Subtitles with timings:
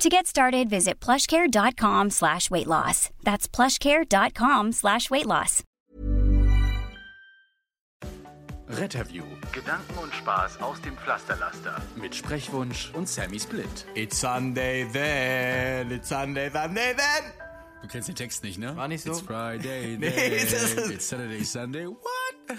[0.00, 3.10] To get started, visit plushcare.com slash weight loss.
[3.22, 5.62] That's plushcare.com slash weight loss.
[8.66, 9.24] Retterview.
[9.52, 11.82] Gedanken und Spaß aus dem Pflasterlaster.
[11.96, 13.84] Mit Sprechwunsch und Sammy Split.
[13.94, 17.32] It's Sunday then, it's Sunday, Sunday then.
[17.82, 18.74] Du kennst den Text nicht, ne?
[18.76, 19.10] War nicht so?
[19.10, 22.56] It's Friday, Nee, it's Saturday, Sunday, what?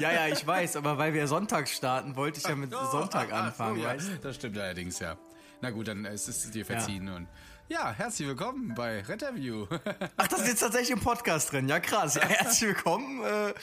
[0.00, 3.80] Ja, ja, ich weiß, aber weil wir Sonntag starten, wollte ich ja mit Sonntag anfangen,
[3.80, 3.88] ja.
[3.88, 4.16] weißt du?
[4.18, 5.16] Das stimmt allerdings, ja.
[5.62, 7.28] Na gut, dann ist es dir verziehen und
[7.68, 9.66] ja, herzlich willkommen bei Retterview.
[10.16, 12.14] Ach, das ist jetzt tatsächlich im Podcast drin, ja krass.
[12.16, 13.54] Ja, herzlich willkommen äh,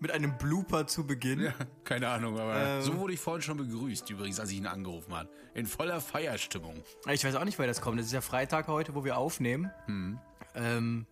[0.00, 1.40] mit einem Blooper zu Beginn.
[1.40, 1.54] ja,
[1.84, 2.82] keine Ahnung, aber Ähm.
[2.82, 5.30] so wurde ich vorhin schon begrüßt, übrigens, als ich ihn angerufen habe.
[5.54, 6.82] In voller Feierstimmung.
[7.10, 7.98] Ich weiß auch nicht, woher das kommt.
[7.98, 9.70] Das ist ja Freitag heute, wo wir aufnehmen.
[9.86, 10.18] Hm.
[10.56, 11.06] Ähm,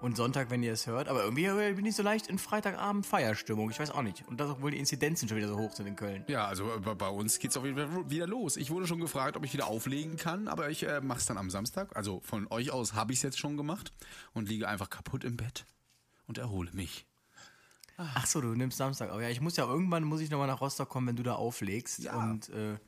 [0.00, 1.08] und Sonntag, wenn ihr es hört.
[1.08, 3.70] Aber irgendwie bin ich so leicht in Freitagabend Feierstimmung.
[3.70, 4.26] Ich weiß auch nicht.
[4.28, 6.24] Und das, obwohl die Inzidenzen schon wieder so hoch sind in Köln.
[6.28, 8.56] Ja, also äh, bei, uns geht's auf jeden Fall wieder los.
[8.56, 11.38] Ich wurde schon gefragt, ob ich wieder auflegen kann, aber ich äh, mache es dann
[11.38, 11.96] am Samstag.
[11.96, 13.92] Also von euch aus habe ich es jetzt schon gemacht
[14.34, 15.66] und liege einfach kaputt im Bett
[16.26, 17.06] und erhole mich.
[17.96, 19.10] Ach so, du nimmst Samstag.
[19.10, 21.34] Aber ja, ich muss ja irgendwann muss ich nochmal nach Rostock kommen, wenn du da
[21.34, 21.98] auflegst.
[21.98, 22.14] Ja.
[22.14, 22.78] Und äh,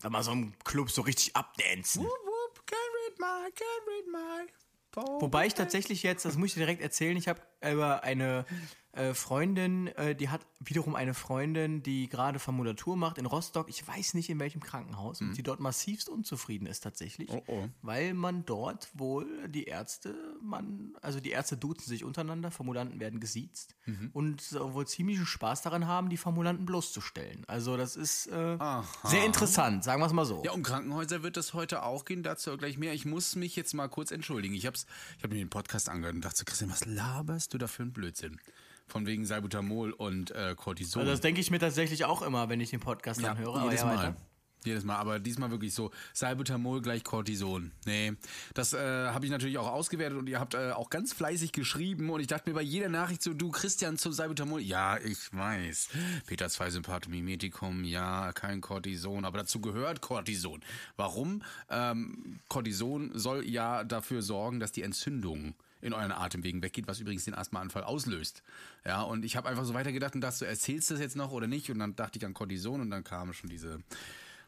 [0.00, 2.02] da mal so im Club so richtig abdancen.
[2.02, 4.63] Whoop, whoop, can't read my, can't read my.
[4.96, 7.40] Wobei ich tatsächlich jetzt, das muss ich dir direkt erzählen, ich habe
[7.72, 8.44] über eine
[8.92, 13.68] äh, Freundin, äh, die hat wiederum eine Freundin, die gerade Formulatur macht in Rostock.
[13.68, 17.68] Ich weiß nicht in welchem Krankenhaus und die dort massivst unzufrieden ist tatsächlich, Oh, oh.
[17.82, 23.18] weil man dort wohl die Ärzte, man, also die Ärzte duzen sich untereinander, Formulanten werden
[23.18, 23.74] gesiezt
[24.12, 27.44] und äh, wohl ziemlichen Spaß daran haben, die Formulanten bloßzustellen.
[27.48, 28.56] Also das ist äh,
[29.02, 30.42] sehr interessant, sagen wir es mal so.
[30.44, 32.94] Ja, um Krankenhäuser wird es heute auch gehen, dazu gleich mehr.
[32.94, 34.54] Ich muss mich jetzt mal kurz entschuldigen.
[34.54, 34.86] Ich hab's,
[35.18, 37.92] ich hab mir den Podcast angehört und dachte Christian, was laberst du da für einen
[37.92, 38.40] Blödsinn?
[38.86, 41.00] Von wegen Salbutamol und äh, Cortison.
[41.00, 43.64] Also das denke ich mir tatsächlich auch immer, wenn ich den Podcast dann höre.
[43.64, 43.96] jedes ja, Mal.
[43.96, 44.16] weiter.
[44.64, 47.70] Jedes Mal, aber diesmal wirklich so Salbutamol gleich Cortison.
[47.84, 48.14] Nee,
[48.54, 52.08] das äh, habe ich natürlich auch ausgewertet und ihr habt äh, auch ganz fleißig geschrieben
[52.08, 55.88] und ich dachte mir bei jeder Nachricht so, du Christian zu Salbutamol, ja, ich weiß.
[56.26, 60.62] Peter 2 Sympathomimetikum, ja, kein Cortison, aber dazu gehört Cortison.
[60.96, 61.42] Warum?
[61.68, 65.54] Ähm, Cortison soll ja dafür sorgen, dass die Entzündung
[65.84, 68.42] in euren Atemwegen weggeht, was übrigens den Asthmaanfall auslöst.
[68.84, 71.46] Ja, und ich habe einfach so weitergedacht und dachte, erzählst du das jetzt noch oder
[71.46, 71.70] nicht?
[71.70, 73.78] Und dann dachte ich an Cortison und dann kam schon diese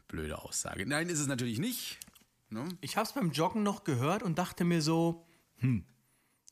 [0.09, 0.87] blöde Aussage.
[0.87, 1.99] Nein, ist es natürlich nicht.
[2.49, 2.69] Ne?
[2.81, 5.27] Ich habe es beim Joggen noch gehört und dachte mir so,
[5.59, 5.85] hm,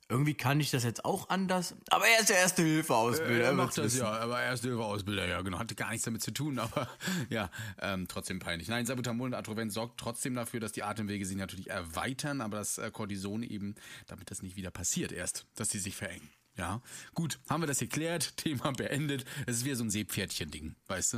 [0.09, 1.75] irgendwie kann ich das jetzt auch anders.
[1.91, 3.45] Aber er ist der erste Hilfeausbilder.
[3.45, 4.01] Er macht das wissen.
[4.01, 5.59] ja, aber er ist Hilfeausbilder, ja, genau.
[5.59, 6.89] Hatte gar nichts damit zu tun, aber
[7.31, 7.51] ja,
[7.81, 8.69] ähm, trotzdem peinlich.
[8.69, 12.79] Nein, Salbutamol und Atrovent sorgt trotzdem dafür, dass die Atemwege sich natürlich erweitern, aber das
[12.79, 13.75] äh, Cortison eben,
[14.07, 16.29] damit das nicht wieder passiert erst, dass sie sich verengen.
[16.57, 16.83] Ja,
[17.15, 19.25] gut, haben wir das geklärt, Thema beendet.
[19.47, 21.17] Es ist wieder so ein Seepferdchen-Ding, weißt du?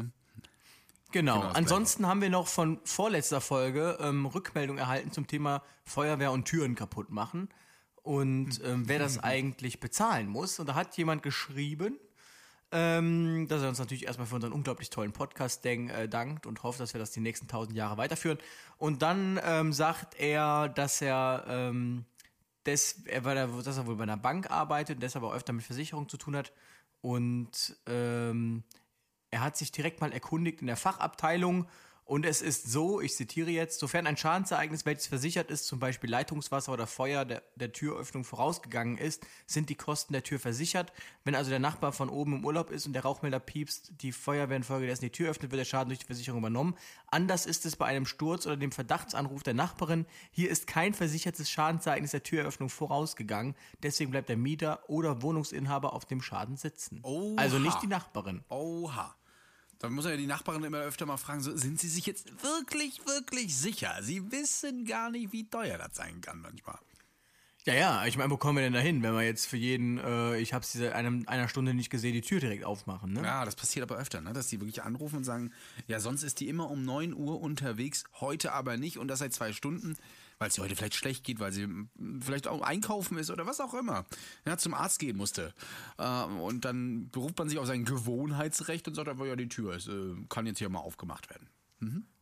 [1.12, 1.41] Genau.
[1.41, 6.46] Genau, Ansonsten haben wir noch von vorletzter Folge ähm, Rückmeldung erhalten zum Thema Feuerwehr und
[6.46, 7.48] Türen kaputt machen
[8.06, 10.61] und ähm, wer das eigentlich bezahlen muss.
[10.61, 11.99] Und da hat jemand geschrieben,
[12.71, 16.62] ähm, dass er uns natürlich erstmal für unseren unglaublich tollen Podcast denk, äh, dankt und
[16.62, 18.39] hofft, dass wir das die nächsten tausend Jahre weiterführen.
[18.78, 22.05] Und dann ähm, sagt er, dass er, ähm,
[22.65, 25.53] des, er, weil er, dass er wohl bei einer Bank arbeitet und deshalb auch öfter
[25.53, 26.53] mit Versicherung zu tun hat.
[27.00, 28.62] Und ähm,
[29.33, 31.67] er hat sich direkt mal erkundigt in der Fachabteilung
[32.06, 36.09] und es ist so, ich zitiere jetzt, sofern ein Schadensereignis, welches versichert ist, zum Beispiel
[36.09, 40.93] Leitungswasser oder Feuer der, der Türöffnung vorausgegangen ist, sind die Kosten der Tür versichert.
[41.25, 44.56] Wenn also der Nachbar von oben im Urlaub ist und der Rauchmelder piepst, die Feuerwehr
[44.56, 46.77] infolgedessen die Tür öffnet, wird der Schaden durch die Versicherung übernommen.
[47.11, 50.06] Anders ist es bei einem Sturz oder dem Verdachtsanruf der Nachbarin.
[50.31, 53.56] Hier ist kein versichertes Schadensereignis der Türöffnung vorausgegangen.
[53.83, 57.00] Deswegen bleibt der Mieter oder Wohnungsinhaber auf dem Schaden sitzen.
[57.02, 57.35] Oha.
[57.37, 58.44] Also nicht die Nachbarin.
[58.49, 59.17] Oha.
[59.78, 62.31] Da muss man ja die Nachbarin immer öfter mal fragen, so, sind sie sich jetzt
[62.43, 63.94] wirklich, wirklich sicher?
[64.00, 66.78] Sie wissen gar nicht, wie teuer das sein kann manchmal.
[67.67, 69.99] Ja, ja, ich meine, wo kommen wir denn da hin, wenn wir jetzt für jeden,
[69.99, 73.23] äh, ich habe es seit einem, einer Stunde nicht gesehen, die Tür direkt aufmachen, ne?
[73.25, 74.32] Ja, das passiert aber öfter, ne?
[74.32, 75.52] dass die wirklich anrufen und sagen,
[75.88, 79.34] ja, sonst ist die immer um 9 Uhr unterwegs, heute aber nicht und das seit
[79.34, 79.96] zwei Stunden,
[80.38, 83.47] weil es ihr heute vielleicht schlecht geht, weil sie mm, vielleicht auch einkaufen ist oder
[83.47, 84.05] was auch immer.
[84.47, 85.55] Ja, zum Arzt gehen musste.
[85.99, 89.75] Äh, und dann beruft man sich auf sein Gewohnheitsrecht und sagt einfach, ja, die Tür
[89.75, 91.49] ist, äh, kann jetzt hier mal aufgemacht werden.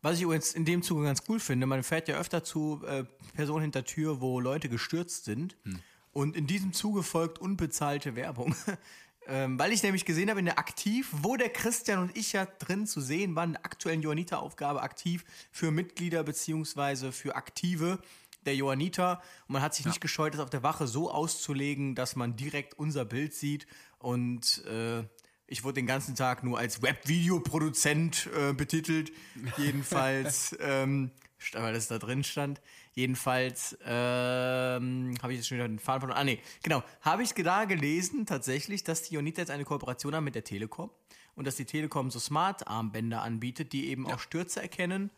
[0.02, 3.04] Was ich übrigens in dem Zuge ganz cool finde, man fährt ja öfter zu äh,
[3.34, 5.56] Personen hinter Tür, wo Leute gestürzt sind.
[5.62, 5.78] Hm.
[6.12, 8.54] Und in diesem Zuge folgt unbezahlte Werbung.
[9.28, 12.46] ähm, weil ich nämlich gesehen habe in der Aktiv, wo der Christian und ich ja
[12.46, 17.98] drin zu sehen waren, in der aktuellen Johanniter-Aufgabe aktiv für Mitglieder beziehungsweise für Aktive
[18.44, 19.22] der Johanniter.
[19.48, 22.78] Und man hat sich nicht gescheut, das auf der Wache so auszulegen, dass man direkt
[22.78, 23.66] unser Bild sieht.
[23.98, 25.04] Und äh,
[25.46, 29.12] ich wurde den ganzen Tag nur als Webvideoproduzent äh, betitelt.
[29.56, 31.10] Jedenfalls, ähm,
[31.52, 32.60] weil das da drin stand.
[32.94, 36.16] Jedenfalls ähm, habe ich jetzt schon wieder den Faden von.
[36.16, 36.82] Ah, nee, genau.
[37.00, 40.90] Habe ich da gelesen, tatsächlich, dass die Johanniter jetzt eine Kooperation haben mit der Telekom.
[41.34, 45.10] Und dass die Telekom so Smart-Armbänder anbietet, die eben auch Stürze erkennen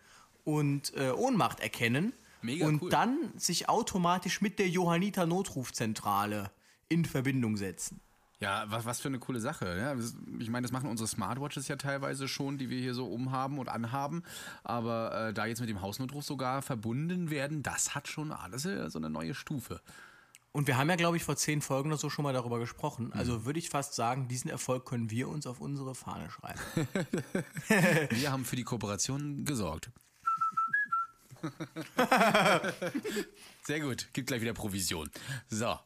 [0.45, 2.15] und äh, Ohnmacht erkennen.
[2.41, 2.91] Mega und cool.
[2.91, 6.51] dann sich automatisch mit der Johanniter Notrufzentrale
[6.89, 8.01] in Verbindung setzen.
[8.39, 9.79] Ja, was, was für eine coole Sache.
[9.79, 9.95] Ja?
[9.95, 13.59] Das- Ich meine, das machen unsere Smartwatches ja teilweise schon, die wir hier so umhaben
[13.59, 14.23] und anhaben.
[14.63, 18.91] Aber äh, da jetzt mit dem Hausnotruf sogar verbunden werden, das hat schon alles äh,
[18.91, 19.81] so eine neue Stufe.
[20.53, 23.13] Und wir haben ja, glaube ich, vor zehn Folgen oder so schon mal darüber gesprochen.
[23.13, 26.59] Also würde ich fast sagen, diesen Erfolg können wir uns auf unsere Fahne schreiben.
[28.11, 29.91] Wir haben für die Kooperation gesorgt.
[33.63, 35.11] Sehr gut, gibt gleich wieder Provision.
[35.49, 35.77] So.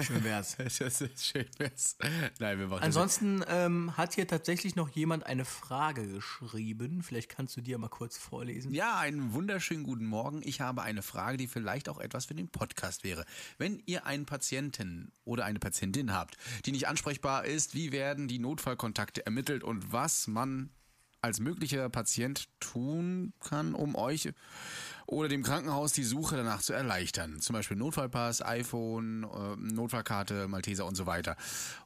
[0.00, 0.56] Schön wär's.
[0.78, 1.46] Das ist schön.
[1.58, 1.96] wär's.
[2.38, 7.02] Nein, wir machen Ansonsten ähm, hat hier tatsächlich noch jemand eine Frage geschrieben.
[7.02, 8.72] Vielleicht kannst du die ja mal kurz vorlesen.
[8.72, 10.42] Ja, einen wunderschönen guten Morgen.
[10.44, 13.24] Ich habe eine Frage, die vielleicht auch etwas für den Podcast wäre.
[13.58, 16.36] Wenn ihr einen Patienten oder eine Patientin habt,
[16.66, 20.70] die nicht ansprechbar ist, wie werden die Notfallkontakte ermittelt und was man
[21.20, 24.32] als möglicher Patient tun kann, um euch
[25.06, 27.40] oder dem Krankenhaus die Suche danach zu erleichtern.
[27.40, 31.36] Zum Beispiel Notfallpass, iPhone, äh, Notfallkarte, Malteser und so weiter.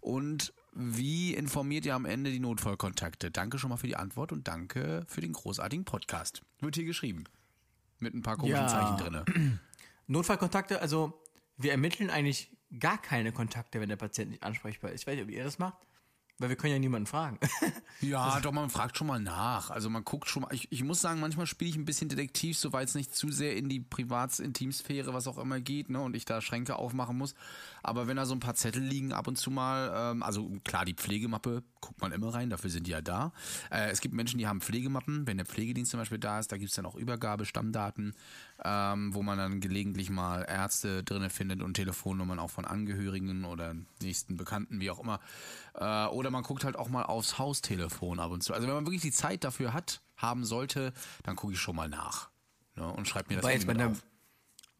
[0.00, 3.30] Und wie informiert ihr am Ende die Notfallkontakte?
[3.30, 6.42] Danke schon mal für die Antwort und danke für den großartigen Podcast.
[6.60, 7.24] Wird hier geschrieben.
[8.00, 8.68] Mit ein paar komischen Ja.
[8.68, 9.24] Zeichen drinne.
[10.08, 11.20] Notfallkontakte, also
[11.56, 12.50] wir ermitteln eigentlich
[12.80, 15.02] gar keine Kontakte, wenn der Patient nicht ansprechbar ist.
[15.02, 15.76] Ich weiß nicht, ob ihr das macht,
[16.38, 17.38] weil wir können ja niemanden fragen.
[18.00, 19.70] Ja, doch, man fragt schon mal nach.
[19.70, 20.52] Also man guckt schon mal.
[20.52, 23.56] Ich, ich muss sagen, manchmal spiele ich ein bisschen Detektiv, soweit es nicht zu sehr
[23.56, 27.36] in die Privats-Intimsphäre, was auch immer geht, ne, und ich da Schränke aufmachen muss.
[27.80, 30.84] Aber wenn da so ein paar Zettel liegen ab und zu mal, ähm, also klar,
[30.84, 33.32] die Pflegemappe guckt man immer rein, dafür sind die ja da.
[33.70, 36.56] Äh, es gibt Menschen, die haben Pflegemappen, wenn der Pflegedienst zum Beispiel da ist, da
[36.56, 38.14] gibt's dann auch Übergabe, Stammdaten,
[38.64, 43.74] ähm, wo man dann gelegentlich mal Ärzte drinne findet und Telefonnummern auch von Angehörigen oder
[44.00, 45.20] nächsten Bekannten, wie auch immer.
[45.74, 48.54] Äh, oder man guckt halt auch mal aufs Haustelefon ab und zu.
[48.54, 50.94] Also wenn man wirklich die Zeit dafür hat, haben sollte,
[51.24, 52.30] dann gucke ich schon mal nach.
[52.76, 53.92] Ne, und schreibe mir das Wobei jetzt bei einer,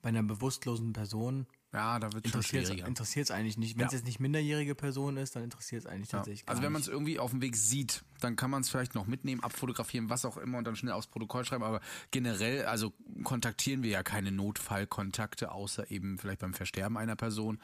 [0.01, 3.79] bei einer bewusstlosen Person Ja, da wird schon interessiert es eigentlich nicht.
[3.79, 3.99] Wenn es Ja.
[3.99, 7.19] jetzt nicht minderjährige Person ist, dann interessiert es eigentlich tatsächlich Also wenn man es irgendwie
[7.19, 10.59] auf dem Weg sieht, dann kann man es vielleicht noch mitnehmen, abfotografieren, was auch immer
[10.59, 11.65] und dann schnell aufs Protokoll schreiben.
[11.65, 11.81] Aber
[12.11, 12.93] generell, also
[13.25, 17.59] kontaktieren wir ja keine Notfallkontakte, außer eben vielleicht beim Versterben einer Person.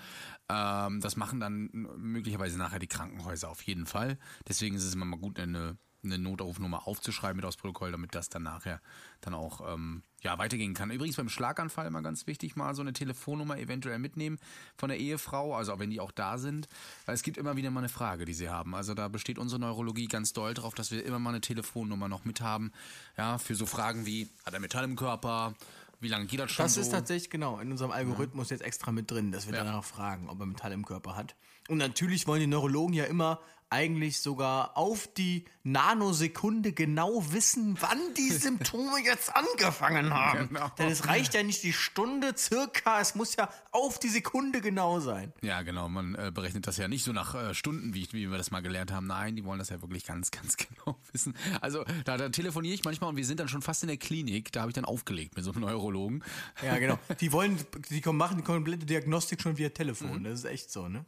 [0.49, 1.69] Ähm, das machen dann
[1.99, 4.19] möglicherweise nachher die Krankenhäuser auf jeden Fall.
[4.49, 8.29] Deswegen ist es immer mal gut, eine, eine Notrufnummer aufzuschreiben mit aufs Protokoll, damit das
[8.29, 8.81] dann nachher
[9.21, 10.91] dann auch ähm, ja, weitergehen kann.
[10.91, 14.39] Übrigens beim Schlaganfall immer ganz wichtig, mal so eine Telefonnummer eventuell mitnehmen
[14.77, 16.69] von der Ehefrau, also auch wenn die auch da sind.
[17.07, 18.75] Weil es gibt immer wieder mal eine Frage, die sie haben.
[18.75, 22.25] Also da besteht unsere Neurologie ganz doll drauf, dass wir immer mal eine Telefonnummer noch
[22.25, 22.73] mit haben.
[23.17, 25.55] Ja, für so Fragen wie, hat er Metall im Körper?
[26.01, 26.81] Wie lange geht das schon Das so?
[26.81, 29.65] ist tatsächlich genau in unserem Algorithmus jetzt extra mit drin, dass wir Ja.
[29.65, 31.35] danach fragen, ob er Metall im Körper hat.
[31.69, 33.41] Und natürlich wollen die Neurologen ja immer
[33.71, 40.49] eigentlich sogar auf die Nanosekunde genau wissen, wann die Symptome jetzt angefangen haben.
[40.49, 40.71] Genau.
[40.79, 45.01] Denn es reicht ja nicht die Stunde circa, es muss ja auf die Sekunde genau
[45.01, 45.33] sein.
[45.43, 45.89] Ja, genau.
[45.89, 48.61] Man äh, berechnet das ja nicht so nach äh, Stunden, wie, wie wir das mal
[48.61, 49.07] gelernt haben.
[49.07, 51.35] Nein, die wollen das ja wirklich ganz, ganz genau wissen.
[51.61, 54.53] Also da, da telefoniere ich manchmal und wir sind dann schon fast in der Klinik.
[54.53, 56.25] Da habe ich dann aufgelegt mit so einem Neurologen.
[56.63, 56.99] Ja, genau.
[57.21, 57.59] Die wollen,
[57.91, 60.25] die machen die komplette Diagnostik schon via Telefon.
[60.25, 61.05] Das ist echt so, ne?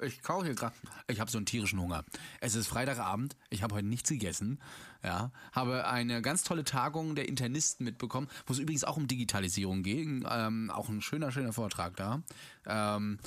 [0.00, 0.74] Ich kaufe hier gerade.
[1.08, 2.04] Ich habe so einen tierischen Hunger.
[2.40, 3.36] Es ist Freitagabend.
[3.50, 4.60] Ich habe heute nichts gegessen.
[5.02, 9.82] Ja, habe eine ganz tolle Tagung der Internisten mitbekommen, wo es übrigens auch um Digitalisierung
[9.82, 10.24] ging.
[10.28, 12.22] Ähm, auch ein schöner, schöner Vortrag da.
[12.66, 13.18] Ähm,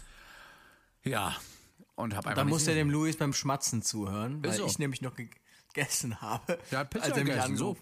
[1.03, 1.35] ja,
[1.95, 2.43] und habe einfach.
[2.43, 4.65] Da muss nichts er dem Louis beim Schmatzen zuhören, weil so.
[4.65, 6.57] ich nämlich noch gegessen habe.
[6.71, 7.77] Der hat Pizza als er mich gegessen, so.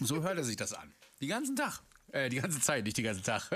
[0.00, 0.92] So hört er sich das an.
[1.20, 1.80] Die ganzen Tag.
[2.12, 3.48] Äh, die ganze Zeit, nicht die ganze Tag.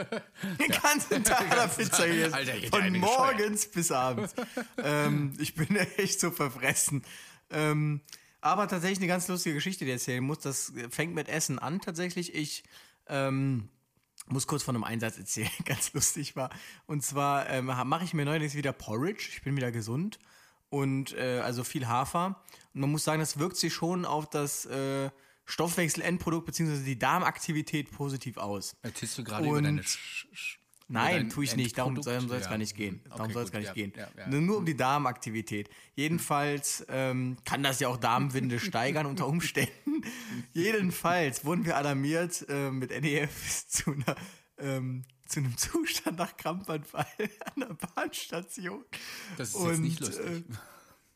[0.59, 2.35] Den ganzen Tag hat er Pizza gegessen.
[2.35, 4.35] Alter, Von morgens bis abends.
[4.83, 7.03] ähm, ich bin echt so verfressen.
[7.51, 8.01] Ähm,
[8.41, 10.39] aber tatsächlich eine ganz lustige Geschichte, die ich erzählen muss.
[10.39, 12.35] Das fängt mit Essen an tatsächlich.
[12.35, 12.65] Ich
[13.09, 13.69] ähm,
[14.29, 16.49] muss kurz von einem Einsatz erzählen, ganz lustig war.
[16.87, 19.29] Und zwar ähm, mache ich mir neulich wieder Porridge.
[19.33, 20.19] Ich bin wieder gesund.
[20.71, 22.43] Und äh, also viel Hafer.
[22.73, 25.11] Und man muss sagen, das wirkt sich schon auf das äh,
[25.47, 26.85] Stoffwechsel-Endprodukt bzw.
[26.85, 28.77] die Darmaktivität positiv aus.
[28.83, 31.77] Erzählst du gerade Und- über deine Sch Sch Nein, tue ich nicht.
[31.79, 32.49] Darum, soll es Ja.
[32.51, 33.01] gar nicht gehen.
[33.09, 33.93] Darum Okay, soll es gar nicht ja, gehen.
[33.97, 34.29] ja.
[34.29, 35.69] Nur, um die Darmaktivität.
[35.97, 40.03] Jedenfalls ähm, kann das ja auch Darmwinde steigern unter Umständen.
[40.53, 44.15] Jedenfalls wurden wir alarmiert äh, mit NEF zu einer
[44.59, 48.85] ähm, zu einem Zustand nach Krampfanfall an der Bahnstation.
[49.37, 50.25] Das ist jetzt nicht lustig.
[50.25, 50.43] Äh,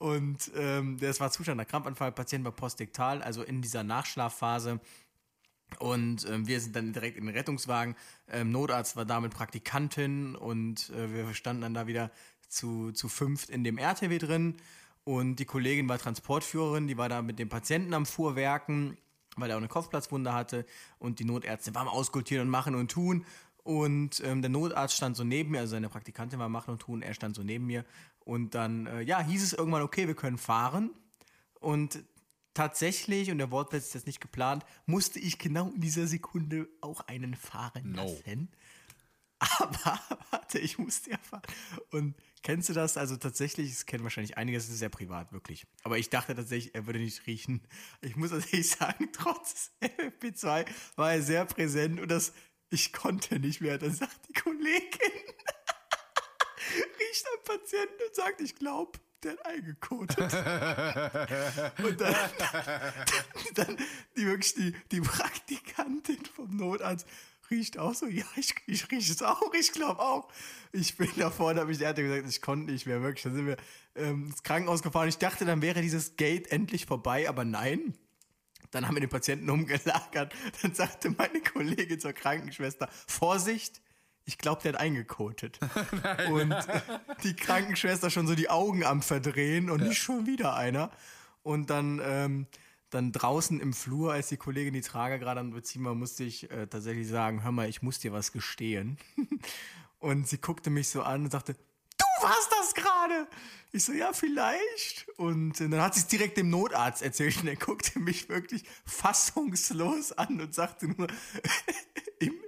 [0.01, 4.81] und ähm, das war Zustand nach Krampfanfall, Patient war postektal, also in dieser Nachschlafphase.
[5.79, 7.95] Und ähm, wir sind dann direkt in den Rettungswagen.
[8.27, 12.11] Ähm, Notarzt war da mit Praktikantin und äh, wir standen dann da wieder
[12.49, 14.57] zu, zu fünft in dem RTW drin.
[15.05, 18.97] Und die Kollegin war Transportführerin, die war da mit dem Patienten am Fuhrwerken,
[19.37, 20.65] weil er auch eine Kopfplatzwunde hatte.
[20.99, 23.27] Und die Notärztin war am Auskultieren und Machen und Tun.
[23.63, 27.03] Und ähm, der Notarzt stand so neben mir, also seine Praktikantin war Machen und Tun,
[27.03, 27.85] er stand so neben mir.
[28.31, 30.91] Und dann, äh, ja, hieß es irgendwann, okay, wir können fahren.
[31.59, 32.05] Und
[32.55, 37.01] tatsächlich, und der Wortplatz ist jetzt nicht geplant, musste ich genau in dieser Sekunde auch
[37.09, 38.05] einen fahren No.
[38.05, 38.53] lassen.
[39.59, 41.43] Aber, warte, ich musste ja fahren.
[41.91, 42.97] Und kennst du das?
[42.97, 45.67] Also tatsächlich, das kennen wahrscheinlich einige, das ist sehr privat, wirklich.
[45.83, 47.63] Aber ich dachte tatsächlich, er würde nicht riechen.
[48.01, 52.33] Ich muss tatsächlich sagen, trotz FFP2 war er sehr präsent und das,
[52.71, 53.77] ich konnte nicht mehr.
[53.77, 55.11] Dann sagt die Kollegin,
[56.99, 60.19] riecht am Patienten und sagt, ich glaube, der hat eingekotet.
[61.83, 62.15] und dann,
[63.55, 63.77] dann
[64.17, 67.07] die wirklich die, die Praktikantin vom Notarzt
[67.51, 70.29] riecht auch so, ja, ich, ich rieche es auch, ich glaube auch.
[70.73, 73.25] Ich bin da vorne, habe ich der hatte gesagt, ich konnte nicht mehr, wirklich.
[73.25, 73.57] Dann sind wir
[73.97, 75.09] ähm, ins Krankenhaus gefahren.
[75.09, 77.95] Ich dachte, dann wäre dieses Gate endlich vorbei, aber nein.
[78.71, 80.33] Dann haben wir den Patienten umgelagert.
[80.63, 83.83] Dann sagte meine Kollegin zur Krankenschwester, Vorsicht,
[84.31, 85.59] ich glaube, der hat eingekotet.
[86.31, 86.55] und
[87.25, 90.93] die Krankenschwester schon so die Augen am Verdrehen und nicht schon wieder einer.
[91.43, 92.47] Und dann, ähm,
[92.91, 96.49] dann draußen im Flur, als die Kollegin die Trage gerade am Beziehen war, musste ich
[96.53, 98.99] äh, tatsächlich sagen, hör mal, ich muss dir was gestehen.
[99.99, 103.27] und sie guckte mich so an und sagte, du warst das gerade.
[103.73, 105.09] Ich so, ja, vielleicht.
[105.17, 108.63] Und äh, dann hat sie es direkt dem Notarzt erzählt und er guckte mich wirklich
[108.87, 111.09] fassungslos an und sagte nur,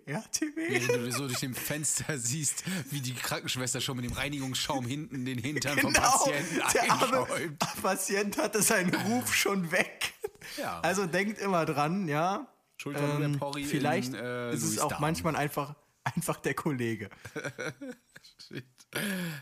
[0.06, 0.88] RTW.
[0.88, 5.24] Wenn du so durch dem Fenster siehst, wie die Krankenschwester schon mit dem Reinigungsschaum hinten
[5.24, 7.26] den Hintern vom Genau, Patienten der arme.
[7.82, 10.14] Patient hatte seinen Ruf schon weg.
[10.58, 10.80] Ja.
[10.80, 12.46] Also denkt immer dran, ja.
[12.76, 15.00] Schuld war nur der Porri vielleicht in, äh, ist es Louis auch Darm.
[15.00, 17.10] manchmal einfach, einfach der Kollege.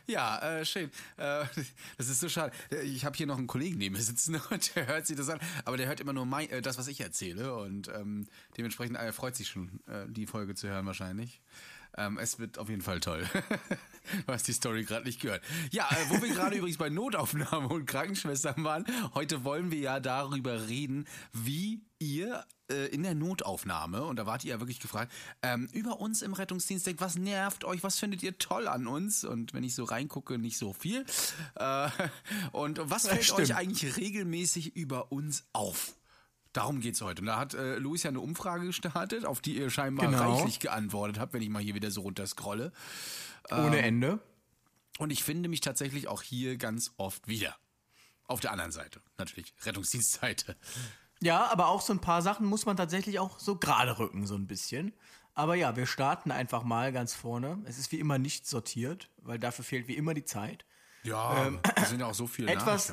[0.07, 0.91] Ja, äh, schön.
[1.17, 1.45] Äh,
[1.99, 2.53] das ist so schade.
[2.85, 5.41] Ich habe hier noch einen Kollegen neben mir sitzen und der hört sich das an,
[5.65, 8.27] aber der hört immer nur mein, äh, das, was ich erzähle und ähm,
[8.57, 11.41] dementsprechend äh, freut sich schon, äh, die Folge zu hören wahrscheinlich.
[11.97, 13.29] Ähm, es wird auf jeden Fall toll.
[14.27, 15.43] du hast die Story gerade nicht gehört.
[15.71, 20.01] Ja, äh, wo wir gerade übrigens bei Notaufnahme und Krankenschwestern waren, heute wollen wir ja
[20.01, 25.13] darüber reden, wie ihr äh, in der Notaufnahme, und da wart ihr ja wirklich gefragt,
[25.43, 29.25] ähm, über uns im Rettungsdienst denkt, was nervt euch, was findet ihr toll an uns?
[29.25, 31.05] Und wenn ich so reingucke, nicht so viel.
[31.57, 31.89] Äh,
[32.53, 35.95] und was fällt euch eigentlich regelmäßig über uns auf?
[36.53, 37.23] Darum geht's heute.
[37.23, 40.35] Und da hat äh, Luis ja eine Umfrage gestartet, auf die ihr scheinbar Genau.
[40.35, 42.73] reichlich geantwortet habt, wenn ich mal hier wieder so runter scrolle.
[43.51, 44.19] Ohne Ende.
[44.99, 47.57] Und ich finde mich tatsächlich auch hier ganz oft wieder.
[48.27, 50.57] Auf der anderen Seite, natürlich, Rettungsdienstseite.
[51.21, 54.35] Ja, aber auch so ein paar Sachen muss man tatsächlich auch so gerade rücken, so
[54.37, 54.93] ein bisschen.
[55.35, 57.59] Aber ja, wir starten einfach mal ganz vorne.
[57.65, 60.65] Es ist wie immer nicht sortiert, weil dafür fehlt wie immer die Zeit.
[61.03, 62.93] Ja, es sind ja auch so viele Etwas,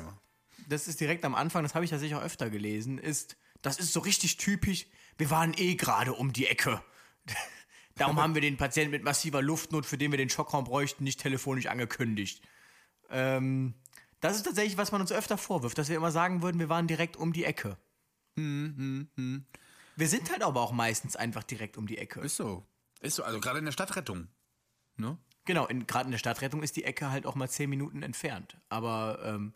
[0.68, 3.92] das ist direkt am Anfang, das habe ich tatsächlich auch öfter gelesen, ist, das ist
[3.92, 4.86] so richtig typisch,
[5.16, 6.82] wir waren eh gerade um die Ecke.
[7.96, 11.20] Darum haben wir den Patienten mit massiver Luftnot, für den wir den Schockraum bräuchten, nicht
[11.20, 12.42] telefonisch angekündigt.
[13.10, 13.74] Ähm,
[14.20, 16.86] das ist tatsächlich, was man uns öfter vorwirft, dass wir immer sagen würden, wir waren
[16.86, 17.76] direkt um die Ecke.
[19.96, 22.20] Wir sind halt aber auch meistens einfach direkt um die Ecke.
[22.20, 22.64] Ist so.
[23.00, 24.28] Ist so, also gerade in der Stadtrettung.
[24.96, 25.18] Ne?
[25.44, 28.58] Genau, in, gerade in der Stadtrettung ist die Ecke halt auch mal zehn Minuten entfernt.
[28.68, 29.54] Aber ähm,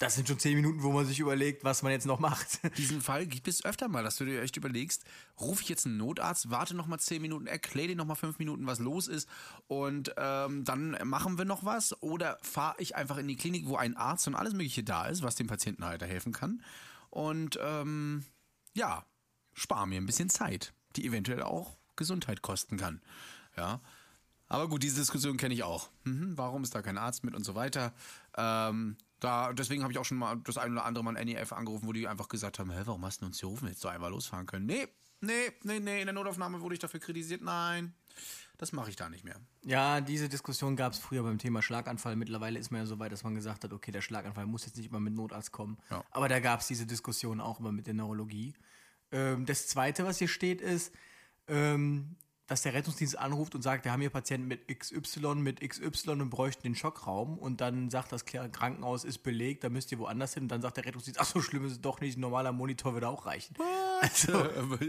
[0.00, 2.58] das sind schon zehn Minuten, wo man sich überlegt, was man jetzt noch macht.
[2.78, 5.04] Diesen Fall gibt es öfter mal, dass du dir echt überlegst,
[5.38, 8.38] rufe ich jetzt einen Notarzt, warte noch mal zehn Minuten, erkläre dir noch mal fünf
[8.38, 9.28] Minuten, was los ist
[9.68, 13.76] und ähm, dann machen wir noch was oder fahre ich einfach in die Klinik, wo
[13.76, 16.62] ein Arzt und alles mögliche da ist, was dem Patienten halt helfen kann
[17.10, 18.24] und ähm,
[18.72, 19.04] ja,
[19.52, 23.02] spare mir ein bisschen Zeit, die eventuell auch Gesundheit kosten kann.
[23.54, 23.82] Ja.
[24.48, 25.90] Aber gut, diese Diskussion kenne ich auch.
[26.04, 27.92] Mhm, warum ist da kein Arzt mit und so weiter?
[28.36, 31.52] Ähm, da, deswegen habe ich auch schon mal das ein oder andere Mal ein NEF
[31.52, 33.88] angerufen, wo die einfach gesagt haben, hä, warum hast du uns hier rufen, jetzt so
[33.88, 34.66] einfach losfahren können?
[34.66, 34.88] Nee,
[35.20, 37.42] nee, nee, nee, in der Notaufnahme wurde ich dafür kritisiert.
[37.42, 37.94] Nein,
[38.58, 39.36] das mache ich da nicht mehr.
[39.64, 42.16] Ja, diese Diskussion gab es früher beim Thema Schlaganfall.
[42.16, 44.76] Mittlerweile ist man ja so weit, dass man gesagt hat, okay, der Schlaganfall muss jetzt
[44.76, 45.78] nicht immer mit Notarzt kommen.
[45.90, 46.04] Ja.
[46.10, 48.54] Aber da gab es diese Diskussion auch immer mit der Neurologie.
[49.12, 50.92] Ähm, das Zweite, was hier steht, ist,
[51.46, 52.16] ähm,
[52.50, 56.30] dass der Rettungsdienst anruft und sagt, wir haben hier Patienten mit XY, mit XY und
[56.30, 60.42] bräuchten den Schockraum und dann sagt das Krankenhaus ist belegt, da müsst ihr woanders hin
[60.42, 62.92] und dann sagt der Rettungsdienst, ach so schlimm ist es doch nicht, ein normaler Monitor
[62.92, 63.54] würde auch reichen.
[64.00, 64.32] Also,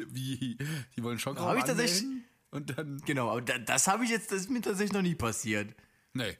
[0.09, 0.57] wie?
[0.95, 2.03] Die wollen Schockraum Hab ich tatsächlich-?
[2.49, 2.99] Und dann.
[3.05, 5.75] Genau, aber da, das habe ich jetzt, das ist mir tatsächlich noch nie passiert.
[6.13, 6.35] Nee.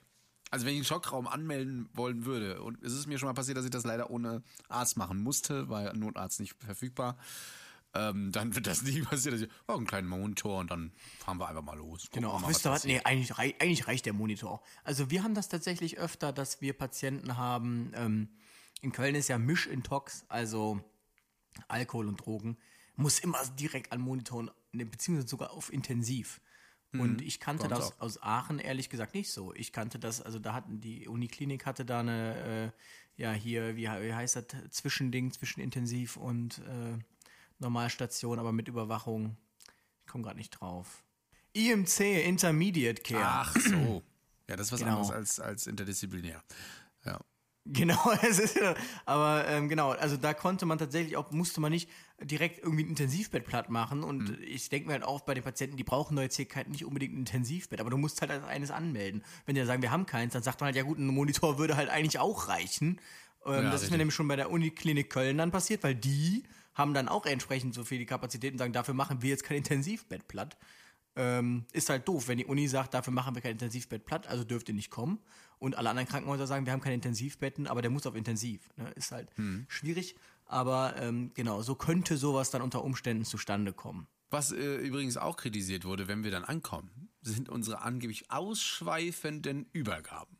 [0.49, 3.57] Also wenn ich einen Schockraum anmelden wollen würde, und es ist mir schon mal passiert,
[3.57, 7.15] dass ich das leider ohne Arzt machen musste, weil Notarzt nicht verfügbar,
[7.93, 11.37] ähm, dann wird das nie passieren, dass ich, oh, einen kleinen Monitor und dann fahren
[11.39, 12.03] wir einfach mal los.
[12.03, 12.85] Gucken Genau, mal, wisst ihr was?
[12.85, 14.61] Nee, eigentlich, rei- eigentlich reicht der Monitor auch.
[14.83, 18.29] Also wir haben das tatsächlich öfter, dass wir Patienten haben, ähm,
[18.81, 20.81] in Köln ist ja Mischintox, also
[21.67, 22.57] Alkohol und Drogen,
[22.95, 26.41] muss immer direkt an Monitor, und- ne, beziehungsweise sogar auf Intensiv.
[26.93, 29.53] Und ich kannte uns das aus Aachen ehrlich gesagt nicht so.
[29.53, 32.73] Ich kannte das, also da hatten die Uniklinik hatte da eine,
[33.17, 36.97] äh, ja hier, wie, wie heißt das, Zwischending zwischen Intensiv und äh,
[37.61, 39.37] Normalstation, aber mit Überwachung.
[40.05, 41.03] Ich komme gerade nicht drauf.
[41.53, 43.23] IMC, Intermediate Care.
[43.25, 44.03] Ach so.
[44.49, 44.91] Ja, das ist was Genau.
[44.99, 46.41] anderes als, als interdisziplinär.
[47.05, 47.19] Ja.
[47.65, 48.73] Genau, es ist ja,
[49.05, 51.87] aber ähm, genau, also da konnte man tatsächlich auch, musste man nicht
[52.19, 54.37] direkt irgendwie ein Intensivbett platt machen und Mhm.
[54.43, 57.19] ich denke mir halt auch bei den Patienten, die brauchen neue CK nicht unbedingt ein
[57.19, 59.23] Intensivbett, aber du musst halt als eines anmelden.
[59.45, 61.75] Wenn die sagen, wir haben keins, dann sagt man halt, ja gut, ein Monitor würde
[61.75, 62.99] halt eigentlich auch reichen.
[63.45, 63.91] Ähm, Ja, das ist richtig.
[63.91, 67.73] mir nämlich schon bei der Uniklinik Köln dann passiert, weil die haben dann auch entsprechend
[67.73, 70.57] so viel die Kapazitäten und sagen, dafür machen wir jetzt kein Intensivbett platt.
[71.17, 74.43] Ähm, ist halt doof, wenn die Uni sagt, dafür machen wir kein Intensivbett platt, also
[74.45, 75.19] dürft ihr nicht kommen.
[75.59, 78.69] Und alle anderen Krankenhäuser sagen, wir haben keine Intensivbetten, aber der muss auf Intensiv.
[78.77, 78.89] Ne?
[78.95, 79.65] Ist halt Hm.
[79.67, 80.15] schwierig.
[80.45, 84.07] Aber ähm, genau, so könnte sowas dann unter Umständen zustande kommen.
[84.29, 90.37] Was äh, übrigens auch kritisiert wurde, wenn wir dann ankommen, sind unsere angeblich ausschweifenden Übergaben.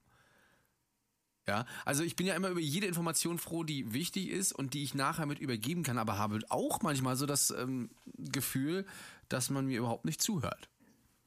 [1.48, 4.84] Ja, also ich bin ja immer über jede Information froh, die wichtig ist und die
[4.84, 8.86] ich nachher mit übergeben kann, aber habe auch manchmal so das ähm, Gefühl,
[9.28, 10.70] dass man mir überhaupt nicht zuhört.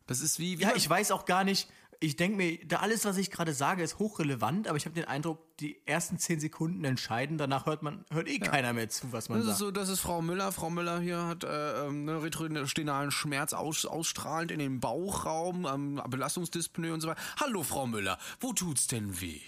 [0.07, 1.69] Das ist wie, wie Ja, ich weiß auch gar nicht,
[2.01, 5.07] ich denke mir, da alles, was ich gerade sage, ist hochrelevant, aber ich habe den
[5.07, 9.29] Eindruck, die ersten zehn Sekunden entscheiden, danach hört man, hört eh keiner mehr zu, was
[9.29, 9.59] man Das ist sagt.
[9.59, 10.53] so, das ist Frau Müller.
[10.53, 15.95] Frau Müller hier hat äh, ähm, einen retrostenalen Schmerz aus, ausstrahlend in den Bauchraum, am
[16.09, 17.21] Belastungsdyspnoe und so weiter.
[17.41, 19.41] Hallo Frau Müller, wo tut's denn weh?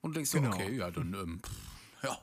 [0.00, 0.54] Und denkst du, Genau.
[0.54, 2.18] okay, ja, dann, ähm, pff, ja,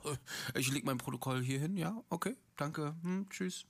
[0.54, 3.66] ich leg mein Protokoll hier hin, ja, okay, danke, hm, tschüss.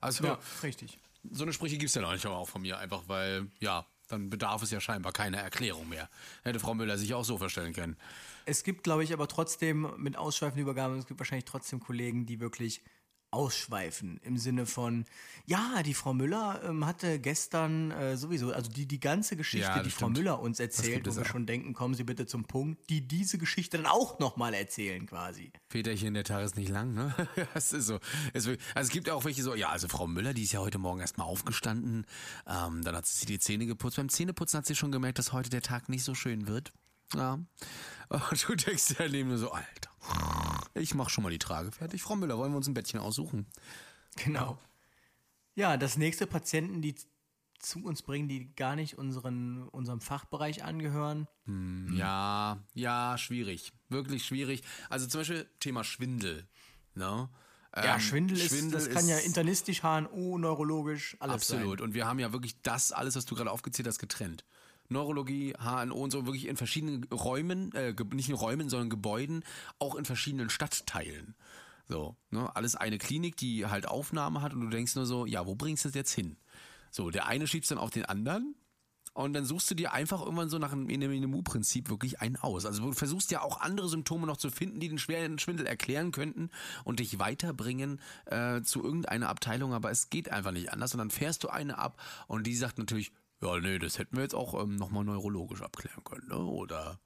[0.00, 0.98] Also, Ja, richtig.
[1.30, 4.28] so eine Sprüche gibt's ja noch nicht aber auch von mir, einfach weil, ja, dann
[4.28, 6.10] bedarf es ja scheinbar keiner Erklärung mehr.
[6.42, 7.96] Hätte Frau Müller sich auch so verstellen können.
[8.44, 12.38] Es gibt, glaube ich, aber trotzdem mit ausschweifenden Übergaben, es gibt wahrscheinlich trotzdem Kollegen, die
[12.38, 12.82] wirklich
[13.34, 15.04] ausschweifen im Sinne von,
[15.46, 19.82] ja, die Frau Müller ähm, hatte gestern äh, sowieso, also die die ganze Geschichte, Ja,
[19.82, 20.18] die Frau stimmt.
[20.18, 21.26] Müller uns erzählt, wo wir auch.
[21.26, 25.52] schon denken, kommen Sie bitte zum Punkt, die diese Geschichte dann auch nochmal erzählen quasi.
[25.68, 27.14] Väterchen, der Tag ist nicht lang, ne?
[27.54, 27.98] Das ist so.
[28.32, 30.78] Es Also es gibt auch welche so, ja, also Frau Müller, die ist ja heute
[30.78, 32.06] Morgen erstmal aufgestanden,
[32.46, 33.96] ähm, dann hat sie sich die Zähne geputzt.
[33.96, 36.72] Beim Zähneputzen hat sie schon gemerkt, dass heute der Tag nicht so schön wird.
[37.14, 37.34] Ja.
[38.08, 39.90] Und du denkst dir daneben nur so, Alter,
[40.74, 42.02] ich mach schon mal die Trage fertig.
[42.02, 43.46] Frau Müller, wollen wir uns ein Bettchen aussuchen?
[44.16, 44.58] Genau.
[45.54, 46.94] Ja, das nächste Patienten, die
[47.60, 51.26] zu uns bringen, die gar nicht unseren, unserem Fachbereich angehören.
[51.92, 53.72] Ja, ja, schwierig.
[53.88, 54.62] Wirklich schwierig.
[54.90, 56.46] Also zum Beispiel Thema Schwindel.
[56.94, 57.28] Ne?
[57.76, 61.78] Ja, Ähm, Schwindel, ist, das kann ja ist- internistisch, HNO, neurologisch, alles Absolut.
[61.78, 61.84] sein.
[61.88, 64.44] Und wir haben ja wirklich das alles, was du gerade aufgezählt hast, getrennt.
[64.88, 69.44] Neurologie, HNO und so wirklich in verschiedenen Räumen, äh, nicht in Räumen, sondern Gebäuden,
[69.78, 71.34] auch in verschiedenen Stadtteilen.
[71.88, 72.54] So, ne?
[72.54, 75.84] Alles eine Klinik, die halt Aufnahme hat und du denkst nur so, ja, wo bringst
[75.84, 76.36] du das jetzt hin?
[76.90, 78.54] So, der eine schiebst dann auf den anderen
[79.14, 82.66] und dann suchst du dir einfach irgendwann so nach einem NMU-Prinzip wirklich einen aus.
[82.66, 86.10] Also du versuchst ja auch andere Symptome noch zu finden, die den schweren Schwindel erklären
[86.10, 86.50] könnten
[86.82, 90.94] und dich weiterbringen äh, zu irgendeiner Abteilung, aber es geht einfach nicht anders.
[90.94, 94.22] Und dann fährst du eine ab und die sagt natürlich, ja, nee, das hätten wir
[94.22, 96.38] jetzt auch ähm, nochmal neurologisch abklären können, ne?
[96.38, 97.00] Oder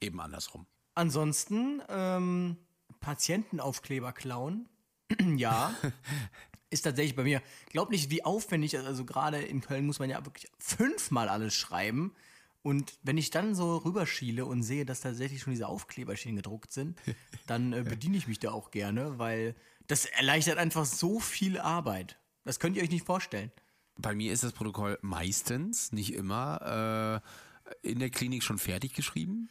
[0.00, 0.66] eben andersrum.
[0.94, 2.56] Ansonsten, ähm,
[3.00, 4.68] Patientenaufkleber klauen,
[5.36, 5.74] ja,
[6.70, 10.24] ist tatsächlich bei mir, glaub nicht, wie aufwendig, also gerade in Köln muss man ja
[10.24, 12.14] wirklich fünfmal alles schreiben.
[12.62, 16.98] Und wenn ich dann so rüberschiele und sehe, dass tatsächlich schon diese Aufkleberchen gedruckt sind,
[17.46, 19.54] dann äh, bediene ich mich da auch gerne, weil
[19.86, 22.18] das erleichtert einfach so viel Arbeit.
[22.44, 23.52] Das könnt ihr euch nicht vorstellen.
[23.96, 27.22] Bei mir ist das Protokoll meistens, nicht immer,
[27.82, 29.48] äh, in der Klinik schon fertig geschrieben,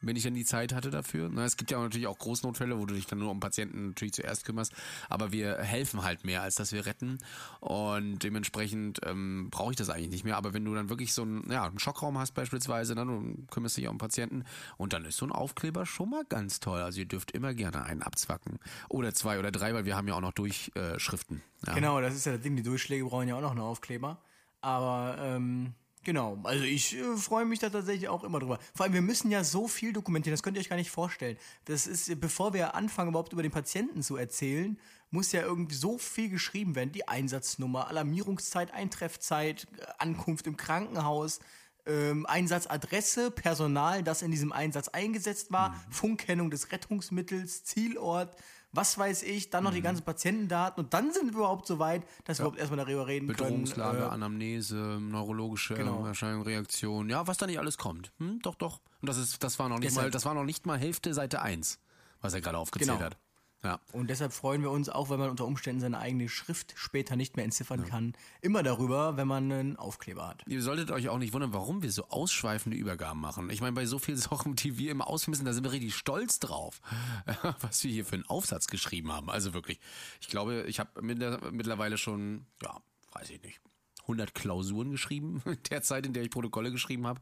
[0.00, 1.28] wenn ich dann die Zeit hatte dafür.
[1.30, 3.88] Na, es gibt ja auch natürlich auch Großnotfälle, wo du dich dann nur um Patienten
[3.88, 4.72] natürlich zuerst kümmerst,
[5.08, 7.18] aber wir helfen halt mehr, als dass wir retten
[7.60, 10.36] und dementsprechend ähm, brauche ich das eigentlich nicht mehr.
[10.36, 13.76] Aber wenn du dann wirklich so einen, ja, einen Schockraum hast beispielsweise, dann du kümmerst
[13.76, 14.44] dich um Patienten
[14.76, 16.80] und dann ist so ein Aufkleber schon mal ganz toll.
[16.80, 18.58] Also ihr dürft immer gerne einen abzwacken
[18.88, 21.42] oder zwei oder drei, weil wir haben ja auch noch Durchschriften.
[21.66, 21.74] Ja.
[21.74, 24.18] Genau, das ist ja das Ding, die Durchschläge brauchen ja auch noch einen Aufkleber.
[24.62, 28.58] Aber ähm, genau, also ich äh, freue mich da tatsächlich auch immer drüber.
[28.74, 31.36] Vor allem, wir müssen ja so viel dokumentieren, das könnt ihr euch gar nicht vorstellen.
[31.64, 34.78] Das ist, bevor wir anfangen, überhaupt über den Patienten zu erzählen,
[35.10, 36.92] muss ja irgendwie so viel geschrieben werden.
[36.92, 41.40] Die Einsatznummer, Alarmierungszeit, Eintreffzeit, äh, Ankunft im Krankenhaus,
[41.86, 48.36] ähm, Einsatzadresse, Personal, das in diesem Einsatz eingesetzt war, Funkkennung des Rettungsmittels, Zielort,
[48.72, 52.02] was weiß ich, dann noch die ganzen Patientendaten und dann sind wir überhaupt so weit,
[52.24, 54.10] dass wir überhaupt erstmal darüber reden Bedrohungslage, können.
[54.10, 56.06] Äh, Anamnese, neurologische Genau.
[56.06, 57.08] Erscheinung, Reaktion.
[57.08, 58.12] Ja, was da nicht alles kommt.
[58.18, 58.80] Hm, doch, doch.
[59.00, 61.14] Und das ist, das war noch nicht Deshalb- mal, das war noch nicht mal Hälfte
[61.14, 61.78] Seite 1,
[62.20, 63.00] was er gerade aufgezählt Genau.
[63.04, 63.18] hat.
[63.62, 63.78] Ja.
[63.92, 67.36] Und deshalb freuen wir uns auch, wenn man unter Umständen seine eigene Schrift später nicht
[67.36, 70.42] mehr entziffern kann, immer darüber, wenn man einen Aufkleber hat.
[70.46, 73.50] Ihr solltet euch auch nicht wundern, warum wir so ausschweifende Übergaben machen.
[73.50, 76.38] Ich meine, bei so vielen Sachen, die wir immer ausmissen, da sind wir richtig stolz
[76.38, 76.80] drauf,
[77.60, 79.28] was wir hier für einen Aufsatz geschrieben haben.
[79.28, 79.78] Also wirklich.
[80.20, 82.80] Ich glaube, ich habe mittlerweile schon, ja,
[83.12, 83.60] weiß ich nicht,
[84.02, 87.20] 100 Klausuren geschrieben, der Zeit, in der ich Protokolle geschrieben habe.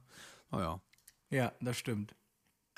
[0.51, 0.81] Naja.
[1.31, 2.14] Ja, das stimmt.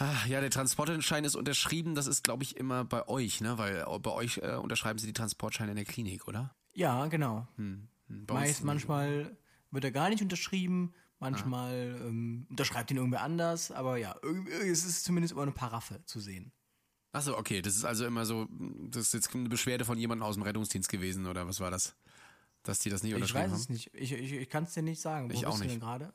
[0.01, 1.95] Ah, Ja, der Transportschein ist unterschrieben.
[1.95, 3.59] Das ist, glaube ich, immer bei euch, ne?
[3.59, 6.55] Weil bei euch äh, unterschreiben sie die Transportscheine in der Klinik, oder?
[6.73, 7.47] Ja, genau.
[7.57, 9.37] Hm, uns Meist, manchmal
[9.71, 14.17] wird er gar nicht unterschrieben, manchmal ähm, unterschreibt ihn irgendwer anders, aber ja,
[14.63, 16.51] es ist zumindest immer eine Paraffe zu sehen.
[17.13, 17.61] Achso, okay.
[17.61, 18.49] Das ist also immer so,
[18.89, 21.95] das ist jetzt eine Beschwerde von jemandem aus dem Rettungsdienst gewesen, oder was war das?
[22.63, 23.73] Dass die das nicht Ich unterschrieben weiß es haben?
[23.75, 23.91] nicht.
[23.95, 25.29] Ich, ich, ich kann es dir nicht sagen.
[25.29, 25.71] Wo Ich auch nicht.
[25.73, 26.13] denn gerade?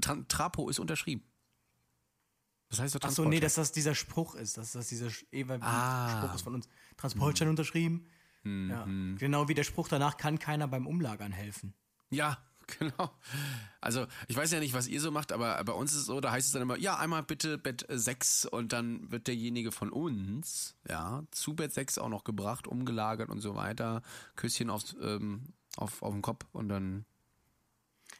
[0.00, 1.22] Tra Trapo ist unterschrieben.
[2.68, 5.24] Das heißt doch Ach so, nee, dass das dieser Spruch ist, dass das dieser Sch-
[5.30, 6.12] ewige Ah.
[6.12, 6.18] Hm.
[6.22, 6.68] Spruch ist von uns.
[6.96, 8.06] Transportschein unterschrieben.
[8.44, 8.84] Ja.
[9.18, 11.74] Genau wie der Spruch danach kann keiner beim Umlagern helfen.
[12.10, 12.38] Ja,
[12.78, 13.10] genau.
[13.80, 16.20] Also, ich weiß ja nicht, was ihr so macht, aber bei uns ist es so,
[16.20, 19.90] da heißt es dann immer, ja, einmal bitte Bett 6 und dann wird derjenige von
[19.90, 24.02] uns, ja, zu Bett 6 auch noch gebracht, umgelagert und so weiter.
[24.36, 27.04] Küsschen aufs, ähm, auf, auf den Kopf und dann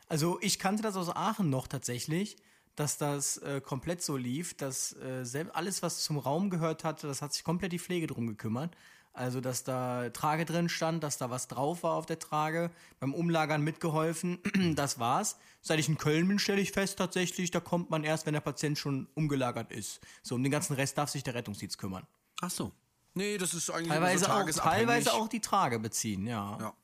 [0.08, 2.36] Also ich kannte das aus Aachen noch tatsächlich,
[2.76, 7.06] dass das äh, komplett so lief, dass äh, selbst alles, was zum Raum gehört hatte,
[7.06, 8.76] das hat sich komplett die Pflege drum gekümmert.
[9.16, 13.14] Also, dass da Trage drin stand, dass da was drauf war auf der Trage, beim
[13.14, 14.38] Umlagern mitgeholfen,
[14.76, 15.38] das war's.
[15.62, 18.42] Seit ich in Köln bin, stelle ich fest tatsächlich, da kommt man erst, wenn der
[18.42, 20.00] Patient schon umgelagert ist.
[20.22, 22.06] So, um den ganzen Rest darf sich der Rettungsdienst kümmern.
[22.42, 22.72] Ach so.
[23.14, 26.58] Nee, das ist eigentlich Teilweise, so auch, teilweise auch die Trage beziehen, ja.
[26.60, 26.74] Ja.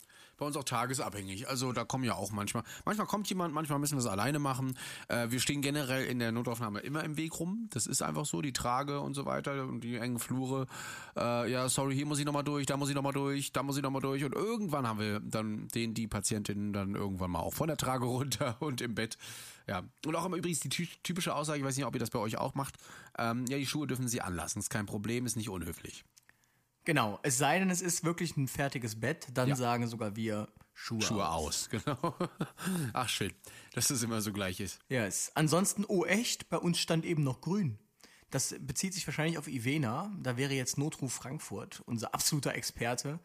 [0.43, 1.49] Bei uns auch tagesabhängig.
[1.49, 2.65] Also da kommen ja auch manchmal.
[2.85, 4.77] Manchmal kommt jemand, manchmal müssen wir es alleine machen.
[5.07, 7.69] Äh, wir stehen generell in der Notaufnahme immer im Weg rum.
[7.71, 10.67] Das ist einfach so, die Trage und so weiter und die engen Flure.
[11.17, 13.77] Äh, ja, sorry, hier muss ich nochmal durch, da muss ich nochmal durch, da muss
[13.77, 14.25] ich nochmal durch.
[14.25, 18.05] Und irgendwann haben wir dann den, die Patientin dann irgendwann mal auch von der Trage
[18.07, 19.19] runter und im Bett.
[19.69, 19.85] Ja.
[20.05, 22.19] Und auch immer übrigens die ty typische Aussage, ich weiß nicht, ob ihr das bei
[22.19, 22.75] euch auch macht.
[23.17, 24.59] Ähm, ja, die Schuhe dürfen sie anlassen.
[24.59, 26.05] Ist kein Problem, ist nicht unhöflich.
[26.85, 29.57] Genau, es sei denn, es ist wirklich ein fertiges Bett, dann Ja.
[29.57, 31.69] sagen sogar wir Schuhe, Schuhe aus.
[31.69, 32.15] aus, genau.
[32.93, 33.33] Ach schön,
[33.75, 34.79] dass es immer so gleich ist.
[34.89, 35.31] Yes.
[35.35, 37.79] Ansonsten, oh echt, bei uns stand eben noch grün.
[38.31, 40.11] Das bezieht sich wahrscheinlich auf Ivena.
[40.23, 43.21] Da wäre jetzt Notruf Frankfurt, unser absoluter Experte.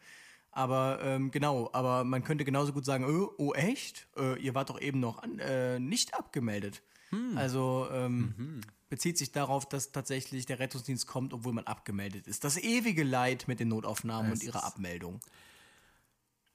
[0.50, 4.06] Aber ähm, genau, aber man könnte genauso gut sagen, oh, oh echt?
[4.16, 6.82] Äh, ihr wart doch eben noch an, äh, nicht abgemeldet.
[7.36, 12.44] Also ähm, bezieht sich darauf, dass tatsächlich der Rettungsdienst kommt, obwohl man abgemeldet ist.
[12.44, 15.20] Das ewige Leid mit den Notaufnahmen und ihrer Abmeldung.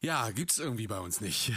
[0.01, 1.53] Ja, gibt's irgendwie bei uns nicht.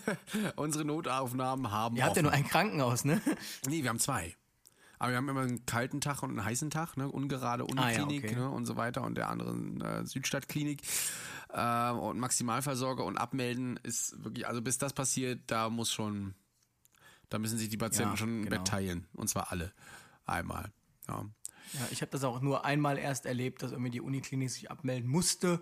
[0.56, 1.96] Unsere Notaufnahmen haben.
[1.96, 2.30] Ihr habt ja offen.
[2.30, 3.20] nur ein Krankenhaus, ne?
[3.66, 4.34] Nee, wir haben zwei.
[4.98, 7.10] Aber wir haben immer einen kalten Tag und einen heißen Tag, ne?
[7.10, 8.34] Ungerade Ah, ja, Uniklinik okay.
[8.36, 8.50] ne?
[8.50, 9.52] und so weiter und der andere
[10.00, 10.80] äh, Südstadtklinik.
[11.52, 16.34] Äh, und Maximalversorger und abmelden ist wirklich, also bis das passiert, da muss schon,
[17.28, 18.56] da müssen sich die Patienten Ja, schon genau.
[18.56, 19.06] Bett teilen.
[19.12, 19.72] Und zwar alle.
[20.30, 20.72] Einmal.
[21.08, 21.26] Ja.
[21.72, 25.08] Ja, ich habe das auch nur einmal erst erlebt, dass irgendwie die Uniklinik sich abmelden
[25.08, 25.60] musste,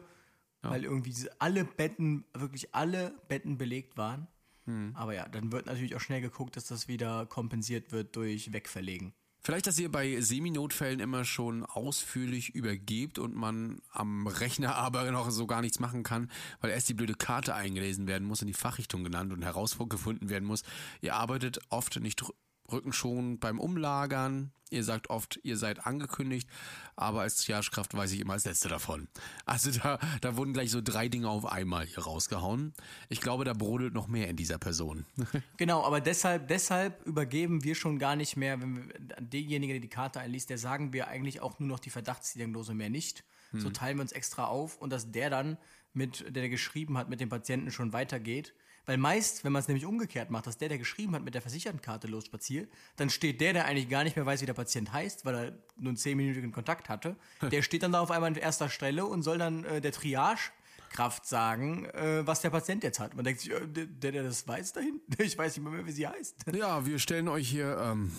[0.62, 4.26] weil irgendwie diese, alle Betten, wirklich alle Betten belegt waren.
[4.64, 4.92] Hm.
[4.94, 9.12] Aber ja, dann wird natürlich auch schnell geguckt, dass das wieder kompensiert wird durch Wegverlegen.
[9.40, 15.30] Vielleicht, dass ihr bei Seminotfällen immer schon ausführlich übergebt und man am Rechner aber noch
[15.30, 18.54] so gar nichts machen kann, weil erst die blöde Karte eingelesen werden muss und die
[18.54, 20.64] Fachrichtung genannt und herausgefunden werden muss.
[21.00, 22.24] Ihr arbeitet oft nicht
[22.70, 24.52] rückenschonend beim Umlagern.
[24.70, 26.48] Ihr sagt oft, ihr seid angekündigt,
[26.94, 29.08] aber als Triagekraft weiß ich immer als Letzte davon.
[29.46, 32.74] Also da, da wurden gleich so drei Dinge auf einmal hier rausgehauen.
[33.08, 35.06] Ich glaube, da brodelt noch mehr in dieser Person.
[35.56, 39.80] Genau, aber deshalb, deshalb übergeben wir schon gar nicht mehr, wenn wir an denjenigen, der
[39.80, 43.24] die Karte einliest, der sagen wir eigentlich auch nur noch die Verdachtsdiagnose mehr nicht.
[43.50, 43.60] Hm.
[43.60, 45.58] So teilen wir uns extra auf und dass der dann
[45.94, 48.54] mit, der, der geschrieben hat, mit dem Patienten schon weitergeht.
[48.88, 51.42] Weil meist, wenn man es nämlich umgekehrt macht, dass der, der geschrieben hat, mit der
[51.42, 54.92] versicherten Karte losspaziert, dann steht der, der eigentlich gar nicht mehr weiß, wie der Patient
[54.92, 58.36] heißt, weil er nur einen zehnminütigen Kontakt hatte, der steht dann da auf einmal an
[58.36, 60.50] erster Stelle und soll dann äh, der Triage
[60.88, 63.14] Fachkraft sagen, äh, was der Patient jetzt hat.
[63.14, 65.92] Man denkt sich, äh, der, der das weiß da hinten, ich weiß nicht mehr, wie
[65.92, 66.46] sie heißt.
[66.52, 68.12] Ja, wir stellen euch hier, ähm,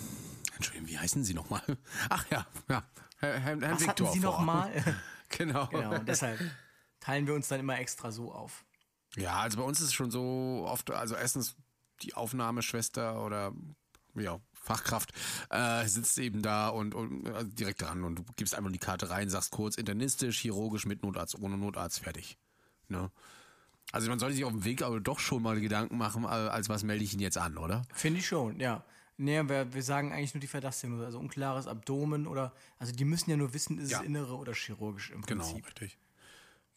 [0.56, 1.62] Entschuldigung, wie heißen Sie nochmal?
[2.08, 2.84] Ach ja, ja,
[3.18, 4.70] Herr, Herr, Herr Was Viktor hatten Sie nochmal?
[5.38, 5.68] Genau.
[5.68, 6.40] genau, und deshalb
[6.98, 8.64] teilen wir uns dann immer extra so auf.
[9.16, 11.56] Ja, also bei uns ist es schon so oft, also erstens
[12.02, 13.52] die Aufnahmeschwester oder
[14.14, 15.12] ja, Fachkraft
[15.50, 19.10] äh, sitzt eben da und, und äh, direkt dran und du gibst einfach die Karte
[19.10, 22.38] rein, sagst kurz internistisch, chirurgisch mit Notarzt, ohne Notarzt, fertig.
[22.88, 23.10] Ne?
[23.92, 26.82] Also man sollte sich auf dem Weg aber doch schon mal Gedanken machen, als was
[26.84, 27.82] melde ich ihn jetzt an, oder?
[27.94, 28.84] Finde ich schon, ja.
[29.16, 33.28] Nee, wir, wir sagen eigentlich nur die Verdachtsdiagnose, also unklares Abdomen oder, also die müssen
[33.30, 34.00] ja nur wissen, ist Ja.
[34.00, 35.66] es innere oder chirurgisch im Genau, Prinzip.
[35.66, 35.98] richtig.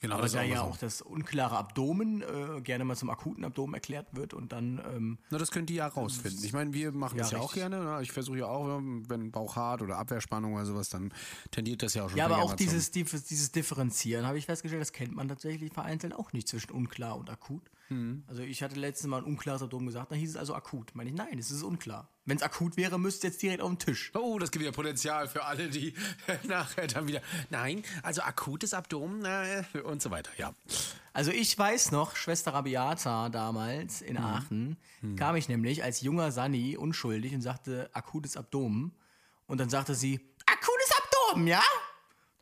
[0.03, 0.63] Genau, Aber da auch ja so.
[0.63, 5.17] auch das unklare Abdomen äh, gerne mal zum akuten Abdomen erklärt wird und dann ähm,
[5.29, 6.43] Na, das könnt ihr ja rausfinden.
[6.43, 7.61] Ich meine, wir machen Ja, das ja auch richtig.
[7.61, 7.79] gerne.
[7.85, 7.99] ne?
[8.01, 11.13] Ich versuche ja auch, wenn Bauch hart oder Abwehrspannung oder sowas, dann
[11.51, 14.91] tendiert das ja auch schon Ja, aber auch dieses, dieses Differenzieren habe ich festgestellt, das
[14.91, 17.61] kennt man tatsächlich vereinzelt auch nicht zwischen unklar und akut.
[17.93, 18.23] Mhm.
[18.27, 20.95] Also ich hatte letztes Mal ein unklares Abdomen gesagt, da hieß es also akut.
[20.95, 22.09] Meine ich, nein, es ist unklar.
[22.25, 24.11] Wenn es akut wäre, müsste es jetzt direkt auf den Tisch.
[24.15, 25.93] Oh, das gibt wieder Potenzial für alle, die
[26.43, 27.21] nachher dann wieder.
[27.49, 30.53] Nein, also akutes Abdomen äh, und so weiter, ja.
[31.13, 34.23] Also ich weiß noch, Schwester Rabiata damals in Mhm.
[34.23, 34.77] Aachen,
[35.17, 38.93] kam ich nämlich als junger Sani unschuldig und sagte akutes Abdomen.
[39.47, 41.61] Und dann sagte sie, akutes Abdomen, ja?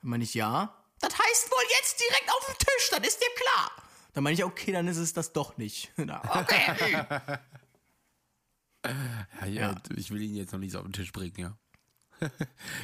[0.01, 0.77] Dann meine ich, ja.
[0.99, 3.71] Das heißt wohl jetzt direkt auf dem Tisch, dann ist dir klar.
[4.13, 5.91] Dann meine ich, okay, dann ist es das doch nicht.
[5.97, 7.17] Okay.
[9.41, 11.57] Ja, ja, Ich will ihn jetzt noch nicht so auf den Tisch bringen, ja.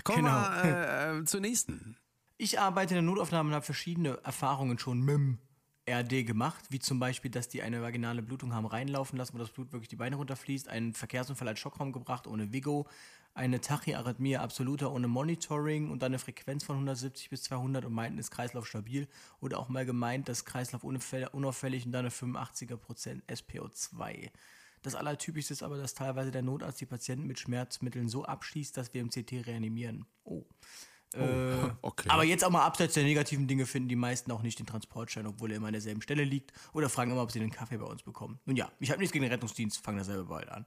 [0.04, 0.32] Kommen Genau.
[0.32, 1.98] wir äh, zur nächsten.
[2.38, 5.40] Ich arbeite in der Notaufnahme und habe verschiedene Erfahrungen schon mit
[5.90, 9.50] RD gemacht, wie zum Beispiel, dass die eine vaginale Blutung haben reinlaufen lassen, wo das
[9.50, 12.88] Blut wirklich die Beine runterfließt, einen Verkehrsunfall als Schockraum gebracht ohne Vigo,
[13.38, 18.17] eine Tachyarrhythmie absoluter ohne Monitoring und dann eine Frequenz von 170 bis 200 und meinten,
[18.17, 19.08] ist Kreislauf stabil
[19.39, 24.32] oder auch mal gemeint, dass Kreislauf unauffäll- unauffällig und dann eine 85er Prozent SPO2.
[24.82, 28.93] Das Allertypischste ist aber, dass teilweise der Notarzt die Patienten mit Schmerzmitteln so abschließt, dass
[28.93, 30.06] wir im CT reanimieren.
[30.23, 30.43] Oh.
[31.13, 32.10] Äh, okay.
[32.10, 35.26] Aber jetzt auch mal abseits der negativen Dinge finden die meisten auch nicht den Transportschein,
[35.26, 36.54] obwohl er immer an derselben Stelle liegt.
[36.73, 38.39] Oder fragen immer, ob sie den Kaffee bei uns bekommen.
[38.45, 40.65] Nun ja, ich habe nichts gegen den Rettungsdienst, fangen dasselbe bald an.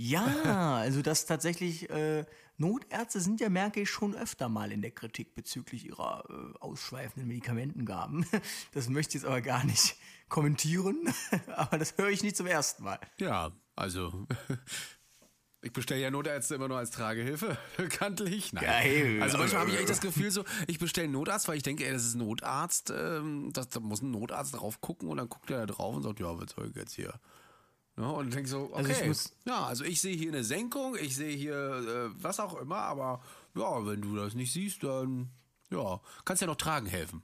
[0.00, 2.24] Ja, also das tatsächlich, äh,
[2.56, 7.26] Notärzte sind ja, merke ich, schon öfter mal in der Kritik bezüglich ihrer äh, ausschweifenden
[7.26, 8.24] Medikamentengaben.
[8.72, 9.96] Das möchte ich jetzt aber gar nicht
[10.28, 11.12] kommentieren,
[11.56, 13.00] aber das höre ich nicht zum ersten Mal.
[13.18, 14.24] Ja, also.
[15.62, 18.52] Ich bestelle ja Notärzte immer nur als Tragehilfe, bekanntlich.
[18.52, 18.64] Nein.
[18.64, 19.18] Geil.
[19.20, 21.84] Also manchmal habe ich echt das Gefühl so, ich bestelle einen Notarzt, weil ich denke,
[21.84, 25.28] ey, das ist ein Notarzt, ähm, das, da muss ein Notarzt drauf gucken und dann
[25.28, 27.18] guckt er da drauf und sagt, ja, was soll ich jetzt hier?
[27.98, 28.74] Ja, und dann denke so, okay.
[28.76, 32.38] Also ich muss- ja, also ich sehe hier eine Senkung, ich sehe hier äh, was
[32.38, 33.20] auch immer, aber
[33.56, 35.30] ja, wenn du das nicht siehst, dann
[35.70, 37.22] ja, kannst ja noch tragen helfen.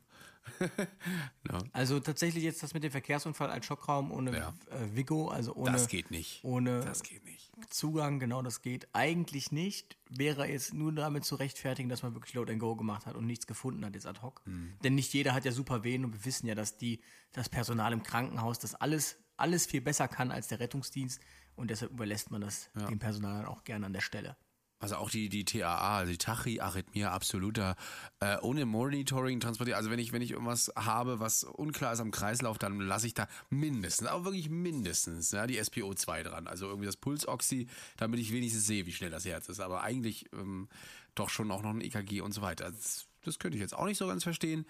[1.48, 4.48] ja, Also tatsächlich jetzt das mit dem Verkehrsunfall als Schockraum ohne Ja.
[4.70, 6.42] äh, Vigo, also ohne, das geht nicht.
[6.44, 7.50] ohne Das geht nicht.
[7.70, 8.88] Zugang, genau das geht.
[8.92, 9.96] Eigentlich nicht.
[10.10, 13.26] Wäre jetzt nur damit zu rechtfertigen, dass man wirklich Load and Go gemacht hat und
[13.26, 14.42] nichts gefunden hat jetzt ad hoc.
[14.44, 14.72] Hm.
[14.82, 17.00] Denn nicht jeder hat ja super Venen und wir wissen ja, dass die,
[17.32, 21.20] das Personal im Krankenhaus das alles, alles viel besser kann als der Rettungsdienst
[21.56, 24.36] und deshalb überlässt man das dem Personal auch gerne an der Stelle.
[24.84, 27.74] Also auch die, die TAA, also die Tachyarrhythmie absoluter,
[28.20, 29.78] äh, ohne Monitoring transportiert.
[29.78, 33.14] Also wenn ich, wenn ich irgendwas habe, was unklar ist am Kreislauf, dann lasse ich
[33.14, 36.46] da mindestens, aber wirklich mindestens, ja, die SPO2 dran.
[36.48, 37.66] Also irgendwie das Pulsoxy,
[37.96, 39.60] damit ich wenigstens sehe, wie schnell das Herz ist.
[39.60, 40.68] Aber eigentlich ähm,
[41.14, 42.70] doch schon auch noch ein EKG und so weiter.
[42.70, 44.66] Das, das könnte ich jetzt auch nicht so ganz verstehen.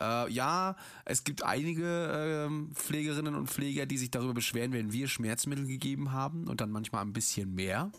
[0.00, 5.08] Äh, ja, es gibt einige ähm, Pflegerinnen und Pfleger, die sich darüber beschweren, wenn wir
[5.08, 7.90] Schmerzmittel gegeben haben und dann manchmal ein bisschen mehr.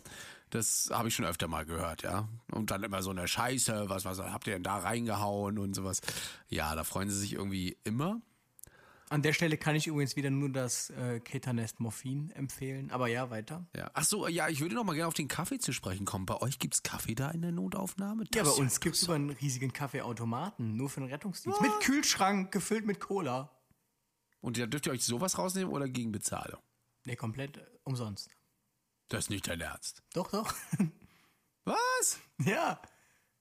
[0.50, 2.28] Das habe ich schon öfter mal gehört, ja.
[2.52, 6.00] Und dann immer so eine Scheiße, was, was habt ihr denn da reingehauen und sowas.
[6.48, 8.20] Ja, da freuen sie sich irgendwie immer.
[9.10, 12.90] An der Stelle kann ich übrigens wieder nur das äh, Ketanest Morphin empfehlen.
[12.90, 13.66] Aber ja, weiter.
[13.74, 13.90] Ja.
[13.94, 16.26] Ach so, ja, ich würde noch mal gerne auf den Kaffee zu sprechen kommen.
[16.26, 18.24] Bei euch gibt's Kaffee da in der Notaufnahme?
[18.34, 21.60] Ja, Das bei uns gibt es über einen riesigen Kaffeeautomaten, nur für den Rettungsdienst.
[21.60, 23.50] Mit Kühlschrank, gefüllt mit Cola.
[24.40, 26.60] Und da dürft ihr euch sowas rausnehmen oder gegen Bezahlung?
[27.04, 28.30] Nee, komplett äh, umsonst.
[29.08, 30.02] Das ist nicht dein Ernst.
[30.12, 30.54] Doch, doch.
[31.64, 32.18] Was?
[32.44, 32.80] ja.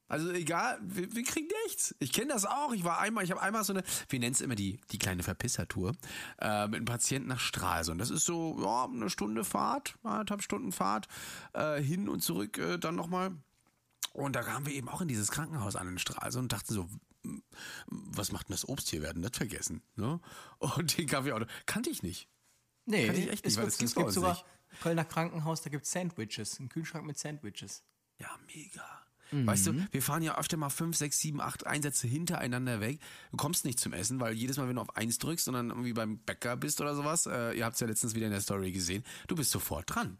[0.07, 1.95] Also egal, wir, wir kriegen nichts.
[1.99, 2.73] Ich kenne das auch.
[2.73, 5.23] Ich war einmal, ich habe einmal so eine, wir nennen es immer die, die kleine
[5.23, 5.95] Verpissertour,
[6.39, 7.99] äh, mit einem Patienten nach Stralsund.
[7.99, 11.07] Das ist so, ja, eine Stunde Fahrt, anderthalb Stunden Fahrt,
[11.53, 13.35] äh, hin und zurück äh, dann nochmal.
[14.13, 16.89] Und da kamen wir eben auch in dieses Krankenhaus an in Stralsund und dachten so,
[17.87, 19.01] was macht denn das Obst hier?
[19.01, 19.83] Wir hatten das vergessen.
[19.95, 20.19] Ne?
[20.59, 21.33] Und den Kaffee
[21.65, 22.29] kannte ich nicht.
[22.85, 24.45] Nee, Kann ich echt nicht, es, weil es gibt sogar nicht.
[24.81, 27.83] Kölner Krankenhaus, da gibt es Sandwiches, einen Kühlschrank mit Sandwiches.
[28.19, 29.06] Ja, mega.
[29.31, 32.99] Weißt du, wir fahren ja öfter mal fünf, sechs, sieben, acht Einsätze hintereinander weg.
[33.31, 35.69] Du kommst nicht zum Essen, weil jedes Mal, wenn du auf eins drückst und dann
[35.69, 38.41] irgendwie beim Bäcker bist oder sowas, äh, ihr habt es ja letztens wieder in der
[38.41, 40.17] Story gesehen, du bist sofort dran.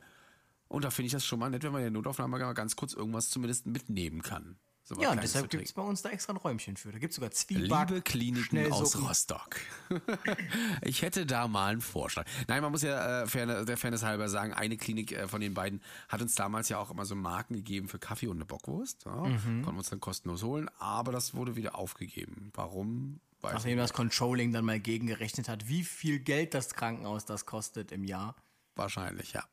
[0.68, 2.76] Und da finde ich das schon mal nett, wenn man in der Notaufnahme mal ganz
[2.76, 4.58] kurz irgendwas zumindest mitnehmen kann.
[4.88, 6.94] So Ja, und deshalb gibt es bei uns da extra ein Räumchen für.
[6.94, 8.98] Da gibt es sogar Zwieback, Liebe Kliniken aus.
[8.98, 9.58] Rostock.
[10.82, 12.26] ich hätte da mal einen Vorschlag.
[12.48, 15.54] Nein, man muss ja äh, Fairness, der Fairness halber sagen, eine Klinik äh, von den
[15.54, 19.04] beiden hat uns damals ja auch immer so Marken gegeben für Kaffee und eine Bockwurst.
[19.06, 19.62] Ja, Mhm.
[19.62, 22.52] Konnten wir uns dann kostenlos holen, aber das wurde wieder aufgegeben.
[22.54, 23.20] Warum?
[23.42, 23.84] Weiß Nachdem nicht.
[23.84, 28.36] das Controlling dann mal gegengerechnet hat, wie viel Geld das Krankenhaus das kostet im Jahr.
[28.76, 29.44] Wahrscheinlich, ja.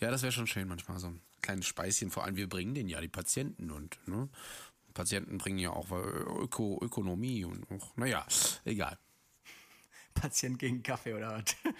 [0.00, 2.10] Ja, das wäre schon schön manchmal so ein kleines Speischen.
[2.10, 4.28] Vor allem wir bringen den ja die Patienten und ne,
[4.94, 8.26] Patienten bringen ja auch äh, Öko, Ökonomie und auch, naja,
[8.64, 8.98] egal.
[10.14, 11.44] Patient gegen Kaffee oder was?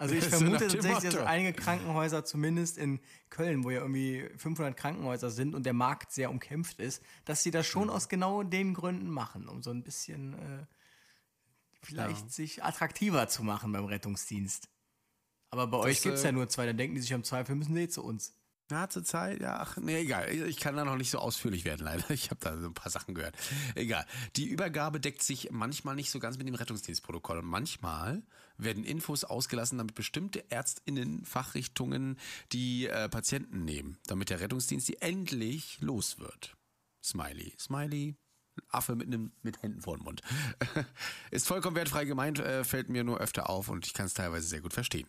[0.00, 3.00] Also ich So vermute dem tatsächlich, dass einige Krankenhäuser, zumindest in
[3.30, 7.50] Köln, wo ja irgendwie 500 Krankenhäuser sind und der Markt sehr umkämpft ist, dass sie
[7.50, 7.70] das Mhm.
[7.70, 10.66] schon aus genau den Gründen machen, um so ein bisschen äh,
[11.82, 14.68] vielleicht sich attraktiver zu machen beim Rettungsdienst.
[15.50, 17.54] Aber bei euch gibt es äh, ja nur zwei, dann denken die sich am Zweifel,
[17.54, 18.34] müssen sie zu uns.
[18.70, 20.30] Ja, zur Zeit, ja, ach, nee, egal.
[20.30, 22.10] Ich kann da noch nicht so ausführlich werden, leider.
[22.10, 23.34] Ich habe da so ein paar Sachen gehört.
[23.74, 24.04] Egal.
[24.36, 27.38] Die Übergabe deckt sich manchmal nicht so ganz mit dem Rettungsdienstprotokoll.
[27.38, 28.22] Und manchmal
[28.58, 32.18] werden Infos ausgelassen, damit bestimmte ÄrztInnen, Fachrichtungen
[32.52, 36.54] die äh, Patienten nehmen, damit der Rettungsdienst die endlich los wird.
[37.02, 37.54] Smiley.
[37.58, 38.16] Smiley.
[38.68, 40.20] Affe mit einem mit Händen vor dem Mund.
[41.30, 44.46] Ist vollkommen wertfrei gemeint, äh, fällt mir nur öfter auf und ich kann es teilweise
[44.46, 45.08] sehr gut verstehen.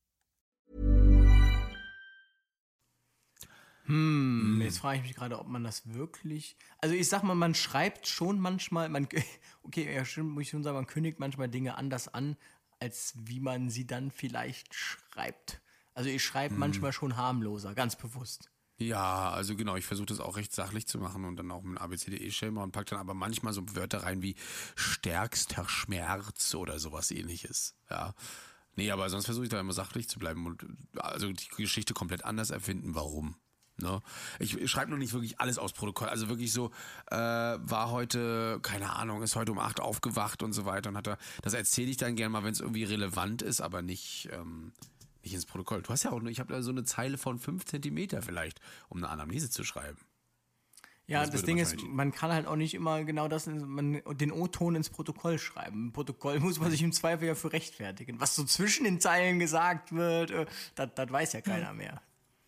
[3.91, 6.55] Hm, jetzt frage ich mich gerade, ob man das wirklich.
[6.77, 9.05] Also ich sag mal, man schreibt schon manchmal, man,
[9.63, 12.37] okay, ja, stimmt, muss ich schon sagen, man kündigt manchmal Dinge anders an,
[12.79, 15.61] als wie man sie dann vielleicht schreibt.
[15.93, 18.49] Also ich schreibe manchmal schon harmloser, ganz bewusst.
[18.77, 21.79] Ja, also genau, ich versuche das auch recht sachlich zu machen und dann auch mit
[21.79, 24.35] ABCDE-Schema und pack dann aber manchmal so Wörter rein wie
[24.75, 27.75] stärkster Schmerz oder sowas ähnliches.
[27.89, 28.15] Ja.
[28.77, 32.23] Nee, aber sonst versuche ich da immer sachlich zu bleiben und also die Geschichte komplett
[32.23, 33.35] anders erfinden, warum.
[33.77, 33.99] Ne?
[34.39, 36.07] Ich schreibe noch nicht wirklich alles aus Protokoll.
[36.09, 36.71] Also wirklich so,
[37.09, 41.07] äh, war heute, keine Ahnung, ist heute um acht aufgewacht und so weiter und hat
[41.07, 44.73] da, das erzähle ich dann gerne mal, wenn es irgendwie relevant ist, aber nicht, ähm,
[45.23, 45.81] nicht ins Protokoll.
[45.81, 48.59] Du hast ja auch, nur- ich habe da so eine Zeile von fünf Zentimeter vielleicht,
[48.89, 49.97] um eine Anamnese zu schreiben.
[51.07, 54.31] Ja, Das das, Ding ist, man kann halt auch nicht immer genau das, man, den
[54.31, 55.87] O-Ton ins Protokoll schreiben.
[55.87, 58.21] Im Protokoll muss man sich im Zweifel ja für rechtfertigen.
[58.21, 62.01] Was so zwischen den Zeilen gesagt wird, äh, das weiß ja keiner mehr.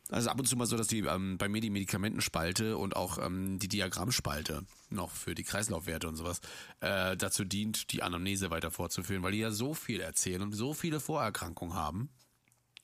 [0.10, 3.18] Also ab und zu mal so, dass die ähm, bei mir die Medikamentenspalte und auch
[3.18, 6.42] ähm, die Diagrammspalte noch für die Kreislaufwerte und sowas
[6.82, 10.74] äh, dazu dient, die Anamnese weiter fortzuführen, weil die ja so viel erzählen und so
[10.74, 12.10] viele Vorerkrankungen haben.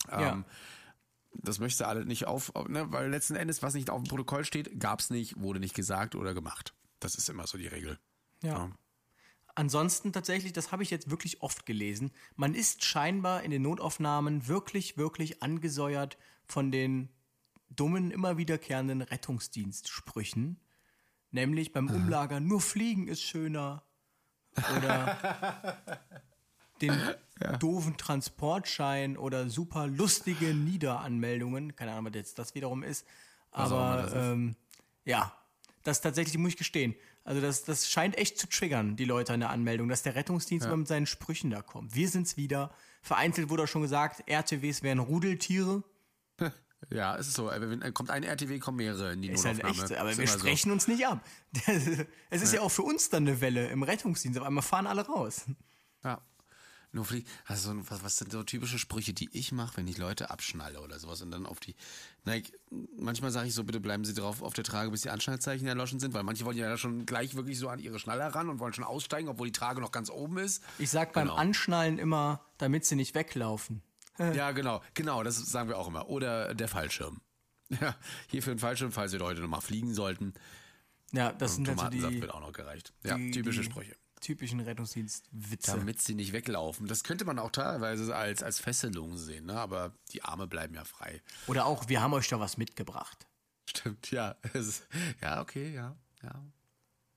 [0.09, 0.45] Ähm, Ja.
[1.33, 4.79] Das möchte alle nicht auf, ne, weil letzten Endes, was nicht auf dem Protokoll steht,
[4.79, 6.73] gab's nicht, wurde nicht gesagt oder gemacht.
[6.99, 7.99] Das ist immer so die Regel.
[8.41, 8.71] Ja.
[9.53, 14.47] Ansonsten tatsächlich, das habe ich jetzt wirklich oft gelesen, man ist scheinbar in den Notaufnahmen
[14.47, 16.17] wirklich, wirklich angesäuert
[16.49, 17.09] von den
[17.69, 20.59] dummen, immer wiederkehrenden Rettungsdienstsprüchen.
[21.31, 23.83] Nämlich beim Umlagern, nur Fliegen ist schöner.
[24.77, 25.77] Oder
[26.81, 26.99] den
[27.59, 31.75] doofen Transportschein oder super lustige Niederanmeldungen.
[31.75, 33.05] Keine Ahnung, was jetzt das wiederum ist.
[33.51, 34.55] Aber das ähm,
[35.05, 35.33] ja,
[35.83, 36.95] das tatsächlich muss ich gestehen.
[37.23, 40.65] Also das, das scheint echt zu triggern, die Leute an der Anmeldung, dass der Rettungsdienst
[40.65, 41.95] immer mit seinen Sprüchen da kommt.
[41.95, 42.71] Wir sind's wieder.
[43.01, 45.83] Vereinzelt wurde auch schon gesagt, RTWs wären Rudeltiere.
[46.91, 47.51] Ja, es ist so.
[47.51, 50.23] äh, Wenn äh, kommt ein RTW, kommen mehrere in die Ist halt echt, aber wir
[50.23, 50.39] immer so.
[50.39, 51.23] sprechen uns nicht ab.
[52.29, 52.61] Es ist ja.
[52.61, 54.39] auch für uns dann eine Welle im Rettungsdienst.
[54.39, 55.45] Auf einmal fahren alle raus.
[56.03, 56.21] Ja.
[56.91, 59.99] Nur flieg, also so, was, was sind so typische Sprüche, die ich mache, wenn ich
[59.99, 61.75] Leute abschnalle oder sowas und dann auf die.
[62.23, 62.51] Na, ich,
[62.97, 65.99] manchmal sage ich so, bitte bleiben Sie drauf auf der Trage, bis die Anschnallzeichen erloschen
[65.99, 68.73] sind, weil manche wollen ja schon gleich wirklich so an ihre Schnaller ran und wollen
[68.73, 70.63] schon aussteigen, obwohl die Trage noch ganz oben ist.
[70.79, 71.35] Ich sag beim Genau.
[71.37, 73.83] Anschnallen immer, damit sie nicht weglaufen.
[74.19, 76.09] Ja, genau, genau, das sagen wir auch immer.
[76.09, 77.21] Oder der Fallschirm.
[77.81, 77.95] Ja,
[78.27, 80.33] hier für den Fallschirm, falls wir heute nochmal fliegen sollten.
[81.11, 82.21] Ja, das sind halt so Tomatensaft die.
[82.21, 82.93] wird auch noch gereicht.
[83.03, 83.95] Ja, die- typische die- Sprüche.
[84.21, 85.71] typischen Rettungsdienst-Witze.
[85.77, 86.87] Damit sie nicht weglaufen.
[86.87, 89.53] Das könnte man auch teilweise als, als Fesselung sehen, ne?
[89.53, 91.21] aber die Arme bleiben ja frei.
[91.45, 93.27] Oder auch, wir haben euch da was mitgebracht.
[93.69, 94.31] Stimmt, ja.
[94.53, 94.87] Ist,
[95.21, 96.43] ja, okay, ja, ja.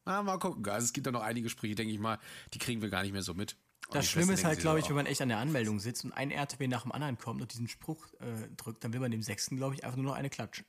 [0.05, 0.69] Na, mal gucken.
[0.69, 2.19] Also es gibt da noch einige Sprüche, denke ich mal,
[2.53, 3.57] die kriegen wir gar nicht mehr so mit.
[3.93, 6.31] Das Schlimme ist halt, glaube ich, wenn man echt an der Anmeldung sitzt und ein
[6.31, 9.57] RTW nach dem anderen kommt und diesen Spruch äh, drückt, dann will man dem Sechsten,
[9.57, 10.65] glaube ich, einfach nur noch eine klatschen.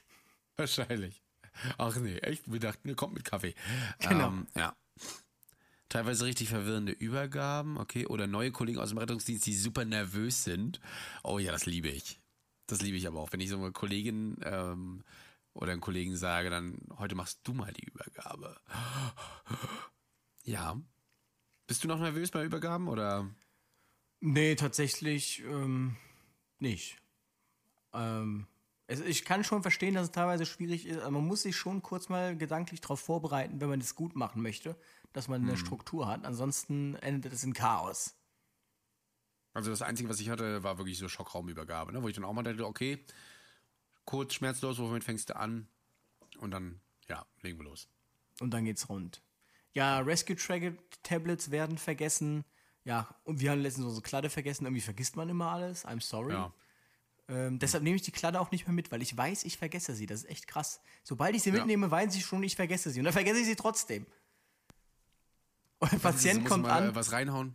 [0.56, 1.22] Wahrscheinlich.
[1.78, 2.50] Ach nee, echt?
[2.50, 3.54] Wir dachten, kommt mit Kaffee.
[4.00, 4.28] Genau.
[4.28, 4.76] Ähm, ja.
[5.88, 10.80] Teilweise richtig verwirrende Übergaben, okay, oder neue Kollegen aus dem Rettungsdienst, die super nervös sind.
[11.22, 12.20] Oh ja, das liebe ich.
[12.66, 13.32] Das liebe ich aber auch.
[13.32, 15.04] Wenn ich so eine Kollegin ähm,
[15.52, 18.56] oder einen Kollegen sage, dann heute machst du mal die Übergabe.
[20.44, 20.76] Ja.
[21.66, 23.30] Bist du noch nervös bei Übergaben oder?
[24.20, 25.96] nee, tatsächlich ähm,
[26.58, 26.98] nicht.
[27.92, 28.46] Ähm,
[28.86, 31.82] es, ich kann schon verstehen, dass es teilweise schwierig ist, aber man muss sich schon
[31.82, 34.76] kurz mal gedanklich darauf vorbereiten, wenn man es gut machen möchte,
[35.12, 36.24] dass man eine Struktur hat.
[36.24, 38.16] Ansonsten endet es in Chaos.
[39.54, 42.02] Also das Einzige, was ich hatte, war wirklich so Schockraumübergabe, ne?
[42.02, 43.04] wo ich dann auch mal dachte, okay,
[44.04, 45.68] kurz schmerzlos, womit fängst du an?
[46.38, 47.88] Und dann, ja, legen wir los.
[48.40, 49.22] Und dann geht's rund.
[49.74, 50.36] Ja, Rescue
[51.02, 52.44] Tablets werden vergessen.
[52.84, 54.64] Ja, und wir haben letztens unsere Kladde vergessen.
[54.64, 55.84] Irgendwie vergisst man immer alles.
[55.84, 56.32] I'm sorry.
[56.32, 56.52] Ja.
[57.28, 59.94] Ähm, deshalb nehme ich die Kladde auch nicht mehr mit, weil ich weiß, ich vergesse
[59.94, 60.06] sie.
[60.06, 60.80] Das ist echt krass.
[61.02, 63.00] Sobald ich sie mitnehme, weiß ich schon, ich vergesse sie.
[63.00, 64.06] Und dann vergesse ich sie trotzdem.
[65.78, 67.54] Und der Patient Muss kommt mal an, was reinhauen.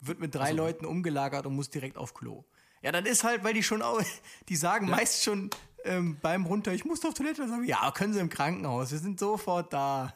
[0.00, 2.44] wird mit drei Leuten umgelagert und muss direkt auf Klo.
[2.82, 4.02] Ja, dann ist halt, weil die schon auch,
[4.48, 5.50] die sagen meist schon
[5.84, 7.46] ähm, beim runter, ich muss auf Toilette.
[7.48, 10.14] Sagen, ja, können sie im Krankenhaus, wir sind sofort da.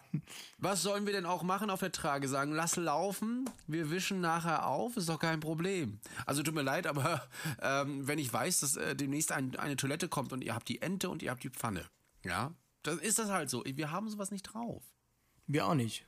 [0.59, 2.29] Was sollen wir denn auch machen auf der Trage?
[2.29, 6.01] Sagen, lass laufen, wir wischen nachher auf, ist doch kein Problem.
[6.27, 7.23] Also tut mir leid, aber
[7.63, 10.83] ähm, wenn ich weiß, dass äh, demnächst ein, eine Toilette kommt und ihr habt die
[10.83, 11.85] Ente und ihr habt die Pfanne,
[12.25, 12.53] ja,
[12.83, 13.63] dann ist das halt so.
[13.65, 14.83] Wir haben sowas nicht drauf.
[15.47, 16.07] Wir auch nicht.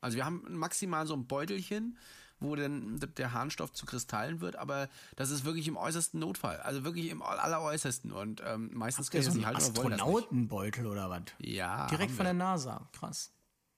[0.00, 1.98] Also wir haben maximal so ein Beutelchen,
[2.40, 6.58] wo dann der Harnstoff zu Kristallen wird, aber das ist wirklich im äußersten Notfall.
[6.60, 8.12] Also wirklich im alleräußersten.
[8.12, 9.56] Und ähm, meistens können so sie halt.
[9.56, 11.22] Astronautenbeutel oder was?
[11.38, 12.88] Ja, Direkt von der NASA.
[12.92, 13.30] Krass.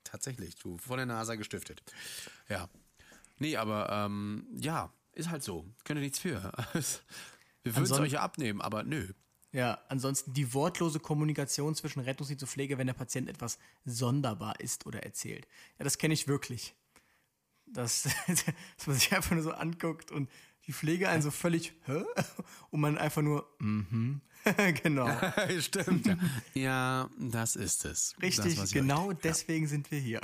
[0.05, 1.83] Tatsächlich, du, von der NASA gestiftet.
[2.49, 2.69] Ja.
[3.39, 5.67] Nee, aber ähm, ja, ist halt so.
[5.85, 6.53] Könnt ihr nichts für.
[7.63, 9.13] Wir würden es euch ja abnehmen, aber nö.
[9.53, 14.87] Ja, ansonsten die wortlose Kommunikation zwischen Rettungsdienst und Pflege, wenn der Patient etwas sonderbar ist
[14.87, 15.47] oder erzählt.
[15.79, 16.75] Ja, das kenne ich wirklich.
[17.73, 20.31] Das, dass man sich einfach nur so anguckt und
[20.67, 22.05] die Pflege einen so völlig, hä?
[22.71, 24.21] Und man einfach nur, mhm.
[24.83, 25.09] genau.
[25.61, 26.07] Stimmt.
[26.07, 26.17] Ja.
[26.55, 28.15] ja, das ist es.
[28.23, 30.21] Richtig, das, genau euch- deswegen sind wir hier.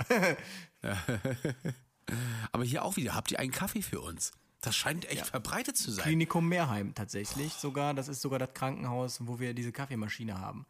[2.52, 4.32] Aber hier auch wieder, habt ihr einen Kaffee für uns?
[4.60, 6.04] Das scheint echt verbreitet zu sein.
[6.04, 7.94] Klinikum Meerheim tatsächlich sogar.
[7.94, 10.66] Das ist sogar das Krankenhaus, wo wir diese Kaffeemaschine haben.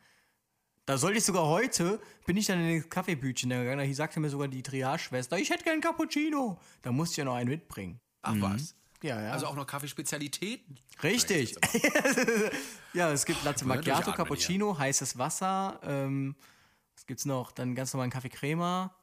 [0.89, 4.30] Da sollte ich sogar heute, bin ich dann in das Kaffeebütchen gegangen, da sagte mir
[4.30, 6.59] sogar die Triage-Schwester, ich hätte gern Cappuccino.
[6.80, 8.01] Da musste ich ja noch einen mitbringen.
[8.22, 8.74] Ach was.
[9.03, 9.32] Ja, ja.
[9.32, 10.80] Also auch noch Kaffeespezialitäten?
[11.03, 11.57] Richtig.
[12.95, 15.78] ja, es gibt Latte Mal Macchiato, Cappuccino, heißes Wasser.
[15.82, 16.34] Ähm,
[16.95, 17.53] was gibt's noch?
[17.53, 18.97] Dann ganz normalen Kaffee Crema.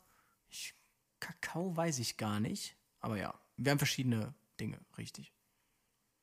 [0.49, 0.73] Ich,
[1.19, 2.75] Kakao weiß ich gar nicht.
[2.99, 5.34] Aber ja, wir haben verschiedene Dinge, richtig.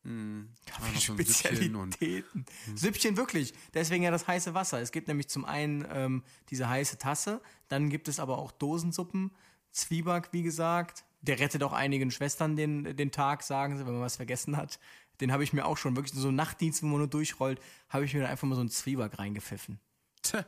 [0.05, 2.47] Hm, so ein Süppchen und- Spezialitäten.
[2.75, 3.55] Süppchen wirklich.
[3.73, 4.81] Deswegen ja das heiße Wasser.
[4.81, 9.31] Es gibt nämlich zum einen ähm, diese heiße Tasse, dann gibt es aber auch Dosensuppen,
[9.71, 11.05] Zwieback, wie gesagt.
[11.21, 14.81] Der rettet auch einigen Schwestern den, den Tag, sagen sie, wenn man was vergessen hat.
[15.21, 18.05] Den habe ich mir auch schon wirklich so einen Nachtdienst, wo man nur durchrollt, habe
[18.05, 19.79] ich mir dann einfach mal so einen Zwieback reingepfiffen.
[20.23, 20.45] Tja,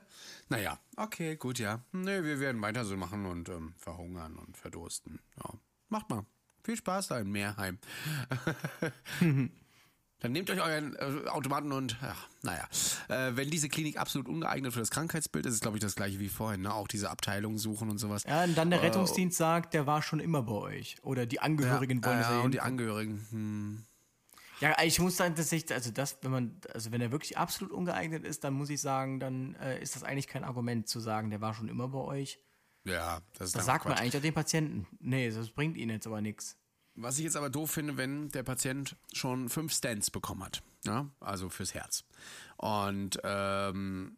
[0.48, 1.84] naja, okay, gut, ja.
[1.92, 5.20] Nee, wir werden weiter so machen und ähm, verhungern und verdursten.
[5.36, 5.54] Ja,
[5.88, 6.24] macht mal.
[6.64, 7.78] Viel Spaß da in Meerheim.
[10.20, 12.66] Dann nehmt euch euren äh, Automaten und, ja, naja.
[13.08, 16.18] Äh, wenn diese Klinik absolut ungeeignet für das Krankheitsbild ist, ist glaube ich das gleiche
[16.18, 16.72] wie vorhin, ne?
[16.72, 18.22] Auch diese Abteilung suchen und sowas.
[18.26, 20.96] Ja, und dann der Rettungsdienst sagt, der war schon immer bei euch.
[21.02, 22.60] Oder die Angehörigen wollen, dass ja, und die.
[22.60, 23.26] Angehörigen.
[23.30, 23.84] Hm.
[24.60, 27.74] Ja, ich muss sagen, dass ich, also das, wenn man, also wenn er wirklich absolut
[27.74, 31.28] ungeeignet ist, dann muss ich sagen, dann äh, ist das eigentlich kein Argument zu sagen,
[31.28, 32.38] der war schon immer bei euch.
[32.84, 34.86] Ja, das ist Das sagt man eigentlich auch den Patienten.
[35.00, 36.56] Nee, das bringt ihnen jetzt aber nichts.
[36.96, 41.10] Was ich jetzt aber doof finde, wenn der Patient schon fünf Stents bekommen hat, ja?
[41.18, 42.04] also fürs Herz.
[42.56, 44.16] Und ähm,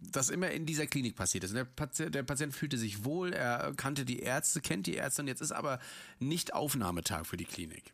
[0.00, 1.54] das immer in dieser Klinik passiert ist.
[1.54, 5.28] Der Patient, der Patient fühlte sich wohl, er kannte die Ärzte, kennt die Ärzte und
[5.28, 5.78] jetzt ist aber
[6.18, 7.92] nicht Aufnahmetag für die Klinik.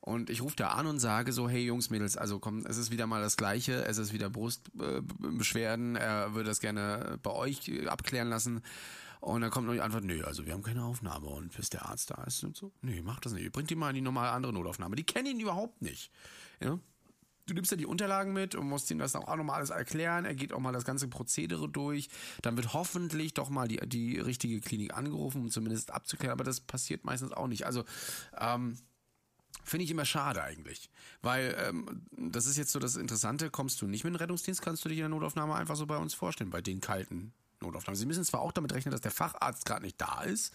[0.00, 2.90] Und ich rufe da an und sage so, hey Jungs, Mädels, also komm, es ist
[2.90, 7.86] wieder mal das Gleiche, es ist wieder Brustbeschwerden, er würde das gerne bei euch äh,
[7.88, 8.62] abklären lassen.
[9.20, 11.86] Und dann kommt noch die Antwort, nö, also wir haben keine Aufnahme und bis der
[11.86, 12.72] Arzt da ist und so.
[12.82, 13.50] Nee, macht das nicht.
[13.52, 14.96] Bringt ihn mal in die normale andere Notaufnahme.
[14.96, 16.10] Die kennen ihn überhaupt nicht.
[16.60, 16.78] Ja?
[17.46, 20.26] Du nimmst ja die Unterlagen mit und musst ihm das auch nochmal alles erklären.
[20.26, 22.10] Er geht auch mal das ganze Prozedere durch.
[22.42, 26.32] Dann wird hoffentlich doch mal die, die richtige Klinik angerufen, um zumindest abzuklären.
[26.32, 27.64] Aber das passiert meistens auch nicht.
[27.64, 27.84] Also,
[28.38, 28.76] ähm,
[29.64, 30.88] Finde ich immer schade eigentlich.
[31.20, 34.84] Weil ähm, das ist jetzt so das Interessante, kommst du nicht mit dem Rettungsdienst, kannst
[34.84, 37.96] du dich in der Notaufnahme einfach so bei uns vorstellen, bei den kalten Notaufnahmen.
[37.96, 40.52] Sie müssen zwar auch damit rechnen, dass der Facharzt gerade nicht da ist,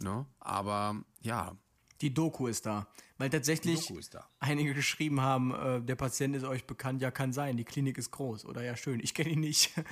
[0.00, 0.26] ne?
[0.40, 1.56] aber ja,
[2.00, 2.88] Die Doku ist da.
[3.18, 4.28] Weil tatsächlich Doku ist da.
[4.40, 8.10] einige geschrieben haben, äh, der Patient ist euch bekannt, ja, kann sein, die Klinik ist
[8.10, 8.44] groß.
[8.46, 9.72] Oder ja, schön, ich kenne ihn nicht.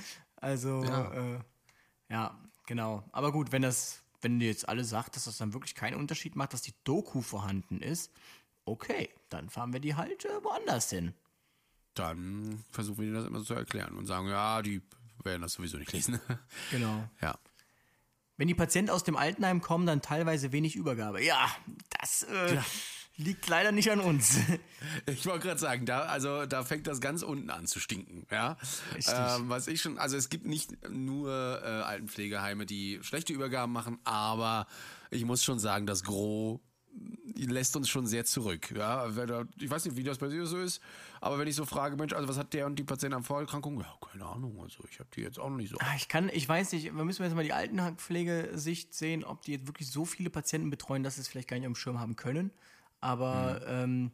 [0.43, 1.35] Also, Ja.
[1.35, 1.39] Äh,
[2.09, 2.35] ja,
[2.65, 3.03] genau.
[3.11, 6.35] Aber gut, wenn das, wenn ihr jetzt alle sagt, dass das dann wirklich keinen Unterschied
[6.35, 8.11] macht, dass die Doku vorhanden ist,
[8.65, 11.13] okay, dann fahren wir die halt äh, woanders hin.
[11.93, 14.81] dann versuchen wir das immer so zu erklären und sagen, ja, die
[15.25, 16.19] werden das sowieso nicht lesen.
[16.71, 17.07] Genau.
[17.21, 17.37] ja.
[18.37, 21.23] Wenn die Patienten aus dem Altenheim kommen, dann teilweise wenig Übergabe.
[21.23, 21.47] Ja,
[21.99, 22.57] das äh,
[23.17, 24.37] liegt leider nicht an uns.
[25.05, 28.57] Ich wollte gerade sagen, da, also da fängt das ganz unten an zu stinken, ja.
[28.95, 31.29] Ähm, was ich schon, also es gibt nicht nur
[31.63, 34.65] äh, Altenpflegeheime, die schlechte Übergaben machen, aber
[35.11, 36.59] ich muss schon sagen, das Gros
[37.35, 38.71] lässt uns schon sehr zurück.
[38.75, 39.07] Ja,
[39.57, 40.81] ich weiß nicht, wie das bei dir so ist,
[41.19, 43.79] aber wenn ich so frage, Mensch, also was hat der und die Patienten an Vorerkrankungen?
[43.81, 45.77] Ja, keine Ahnung, also ich habe die jetzt auch noch nicht so.
[45.79, 49.53] Ah, Ich kann, ich weiß nicht, wir müssen jetzt mal die Altenpflegesicht sehen, ob die
[49.53, 52.15] jetzt wirklich so viele Patienten betreuen, dass sie es vielleicht gar nicht am Schirm haben
[52.15, 52.51] können.
[52.99, 54.11] Aber ähm,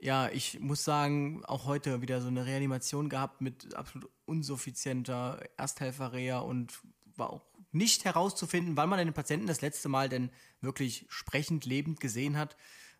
[0.00, 6.38] ja, ich muss sagen, auch heute wieder so eine Reanimation gehabt mit absolut unsuffizienter Ersthelferreha
[6.38, 6.80] und
[7.16, 7.42] war auch
[7.72, 12.56] nicht herauszufinden, wann man den Patienten das letzte Mal denn wirklich sprechend, lebend gesehen hat.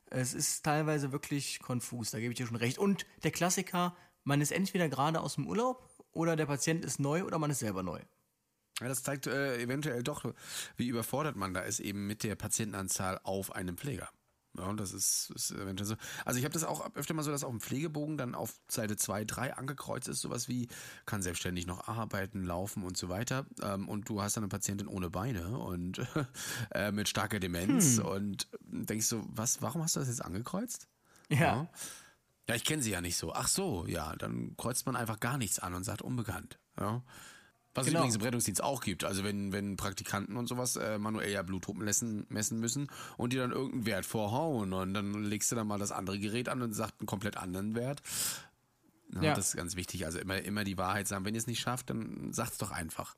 [0.06, 2.78] Es ist teilweise wirklich konfus, da gebe ich dir schon recht.
[2.78, 7.24] Und der Klassiker, man ist entweder gerade aus dem Urlaub oder der Patient ist neu
[7.24, 8.00] oder man ist selber neu.
[8.80, 10.24] Ja, das zeigt äh, eventuell doch,
[10.76, 14.08] wie überfordert man da ist eben mit der Patientenanzahl auf einem Pfleger.
[14.58, 15.94] Ja, und das ist, ist eventuell so.
[16.24, 18.96] Also ich habe das auch öfter mal so, dass auf dem Pflegebogen dann auf Seite
[18.96, 20.68] 2, 3 angekreuzt ist, sowas wie,
[21.06, 23.46] kann selbstständig noch arbeiten, laufen und so weiter.
[23.62, 26.00] Ähm, und du hast dann eine Patientin ohne Beine und
[26.74, 30.88] äh, mit starker Demenz und denkst so, was, warum hast du das jetzt angekreuzt?
[31.28, 31.68] Ja.
[32.48, 33.32] Ja, ich kenne sie ja nicht so.
[33.32, 36.58] Ach so, ja, dann kreuzt man einfach gar nichts an und sagt unbekannt.
[36.76, 37.04] Ja.
[37.74, 38.00] Was es Genau.
[38.00, 39.04] übrigens im Rettungsdienst auch gibt.
[39.04, 43.36] Also wenn, wenn Praktikanten und sowas äh, manuell ja Blutgruppen messen, messen müssen und die
[43.36, 46.72] dann irgendeinen Wert vorhauen und dann legst du dann mal das andere Gerät an und
[46.72, 48.02] sagt einen komplett anderen Wert.
[49.14, 49.34] Ja, Ja.
[49.34, 50.04] Das ist ganz wichtig.
[50.04, 51.24] Also immer, immer die Wahrheit sagen.
[51.24, 53.14] Wenn ihr es nicht schafft, dann sagt's doch einfach.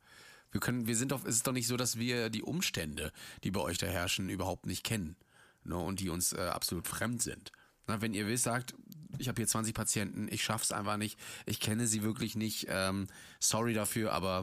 [0.51, 3.11] Wir können, wir sind doch, es ist doch nicht so, dass wir die Umstände,
[3.45, 5.17] die bei euch da herrschen, überhaupt nicht kennen.
[5.65, 7.53] Ne, und die uns äh, absolut fremd sind.
[7.87, 8.75] Na, wenn ihr wisst, sagt,
[9.19, 13.07] ich habe hier 20 Patienten, ich schaff's einfach nicht, ich kenne sie wirklich nicht, ähm,
[13.41, 14.43] sorry dafür, aber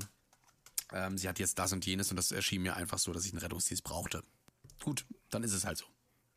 [0.91, 3.32] ähm, sie hat jetzt das und jenes und das erschien mir einfach so, dass ich
[3.32, 4.24] einen Rettungsdienst brauchte.
[4.84, 5.86] Gut, dann ist es halt so.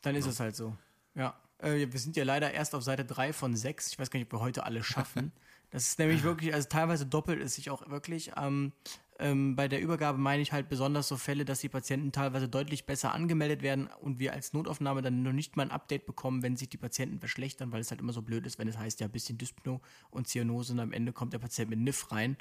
[0.03, 0.77] Dann ist es halt so.
[1.15, 1.39] Ja.
[1.59, 3.93] Äh, wir sind ja leider erst auf Seite 3 von 6.
[3.93, 5.33] Ich weiß gar nicht, ob wir heute alle schaffen.
[5.71, 8.33] Das ist nämlich wirklich, also teilweise doppelt es sich auch wirklich.
[8.37, 8.73] Ähm,
[9.19, 12.87] ähm, bei der Übergabe meine ich halt besonders so Fälle, dass die Patienten teilweise deutlich
[12.87, 16.57] besser angemeldet werden und wir als Notaufnahme dann noch nicht mal ein Update bekommen, wenn
[16.57, 19.07] sich die Patienten verschlechtern, weil es halt immer so blöd ist, wenn es heißt, ja,
[19.07, 22.37] ein bisschen Dyspno und Zyanose und am Ende kommt der Patient mit NIF rein.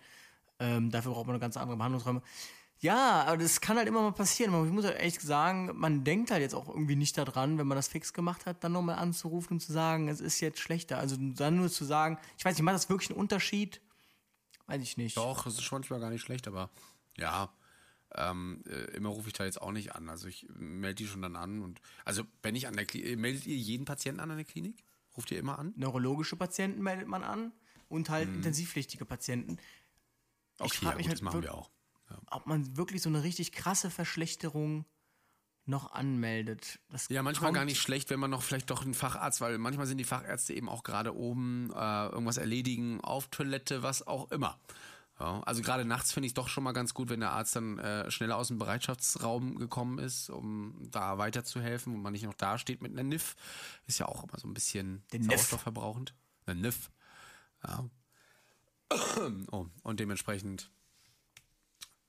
[0.59, 2.21] Ähm, dafür braucht man eine ganz andere Behandlungsräume.
[2.79, 4.65] Ja, aber das kann halt immer mal passieren.
[4.65, 7.75] Ich muss halt echt sagen, man denkt halt jetzt auch irgendwie nicht daran, wenn man
[7.75, 10.97] das fix gemacht hat, dann nochmal anzurufen und zu sagen, es ist jetzt schlechter.
[10.97, 13.81] Also dann nur zu sagen, ich weiß nicht, macht das wirklich einen Unterschied?
[14.67, 15.17] Weiß ich nicht.
[15.17, 16.69] Doch, es ist schon manchmal gar nicht schlecht, aber
[17.17, 17.51] ja,
[18.15, 20.09] ähm, äh, immer rufe ich da jetzt auch nicht an.
[20.09, 23.45] Also ich melde die schon dann an und also wenn ich an der Klinik, meldet
[23.45, 24.83] ihr jeden Patienten an der Klinik?
[25.15, 25.73] Ruft ihr immer an?
[25.75, 27.51] Neurologische Patienten meldet man an
[27.89, 29.57] und halt intensivpflichtige Patienten.
[30.57, 31.69] Okay, frag ja, mich gut, halt das machen wir auch.
[32.29, 34.85] Ob man wirklich so eine richtig krasse Verschlechterung
[35.65, 36.79] noch anmeldet.
[36.89, 39.85] Das Ja, manchmal gar nicht schlecht, wenn man noch vielleicht doch einen Facharzt, weil manchmal
[39.87, 44.59] sind die Fachärzte eben auch gerade oben, äh, irgendwas erledigen, auf Toilette, was auch immer.
[45.19, 47.55] Ja, also gerade nachts finde ich es doch schon mal ganz gut, wenn der Arzt
[47.55, 52.33] dann äh, schneller aus dem Bereitschaftsraum gekommen ist, um da weiterzuhelfen und man nicht noch
[52.33, 53.35] da steht mit einer NIF.
[53.85, 55.27] Ist ja auch immer so ein bisschen Niff.
[55.27, 56.15] sauerstoffverbrauchend.
[56.47, 56.89] Eine NIF.
[57.65, 57.85] Ja.
[59.51, 60.69] Oh, und dementsprechend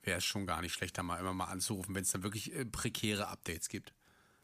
[0.03, 2.55] wäre es schon gar nicht schlecht, da mal immer mal anzurufen, wenn es dann wirklich
[2.55, 3.93] äh, prekäre Updates gibt.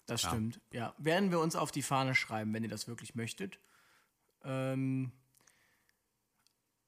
[0.06, 0.94] Das stimmt, ja.
[0.96, 3.59] Werden wir uns auf die Fahne schreiben, wenn ihr das wirklich möchtet.
[4.42, 5.12] Ähm,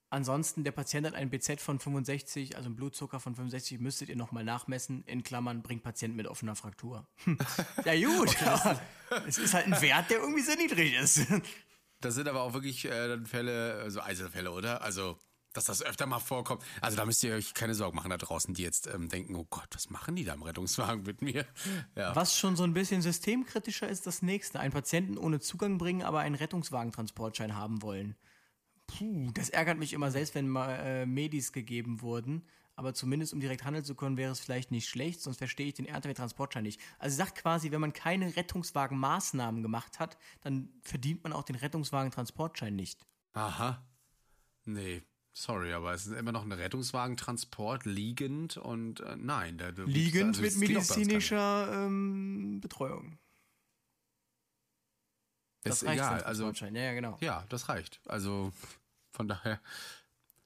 [0.08, 4.16] ansonsten, der Patient hat einen BZ von 65, also einen Blutzucker von 65, müsstet ihr
[4.16, 5.04] nochmal nachmessen.
[5.04, 7.06] In Klammern, bringt Patient mit offener Fraktur.
[7.84, 8.80] Ja gut, ja.
[9.26, 11.26] es ist halt ein Wert, der irgendwie sehr niedrig ist.
[12.00, 14.80] Das sind aber auch wirklich äh, dann Fälle, äh, so Einzelfälle, oder?
[14.80, 15.20] Also,
[15.52, 16.62] dass das öfter mal vorkommt.
[16.80, 19.46] Also da müsst ihr euch keine Sorgen machen da draußen, die jetzt ähm, denken, oh
[19.48, 21.46] Gott, was machen die da im Rettungswagen mit mir?
[21.96, 22.14] Ja.
[22.14, 24.60] Was schon so ein bisschen systemkritischer ist, das nächste.
[24.60, 28.16] Einen Patienten ohne Zugang bringen, aber einen Rettungswagentransportschein haben wollen.
[28.86, 32.44] Puh, das ärgert mich immer selbst, wenn mal äh, Medis gegeben wurden.
[32.76, 35.74] Aber zumindest, um direkt handeln zu können, wäre es vielleicht nicht schlecht, sonst verstehe ich
[35.74, 36.80] den RTW-Transportschein nicht.
[36.98, 42.74] Also sagt quasi, wenn man keine Rettungswagenmaßnahmen gemacht hat, dann verdient man auch den Rettungswagen-Transportschein
[42.74, 43.06] nicht.
[43.32, 43.84] Aha.
[44.64, 45.02] Nee,
[45.32, 49.58] sorry, aber es ist immer noch ein Rettungswagentransport liegend und äh, nein.
[49.58, 53.18] Da, da Liegend also, mit das medizinischer ähm, Betreuung.
[55.62, 56.50] Ist Das reicht egal, also.
[56.50, 57.18] Ja, ja, genau.
[57.20, 58.00] ja, das reicht.
[58.06, 58.52] Also
[59.12, 59.60] von daher,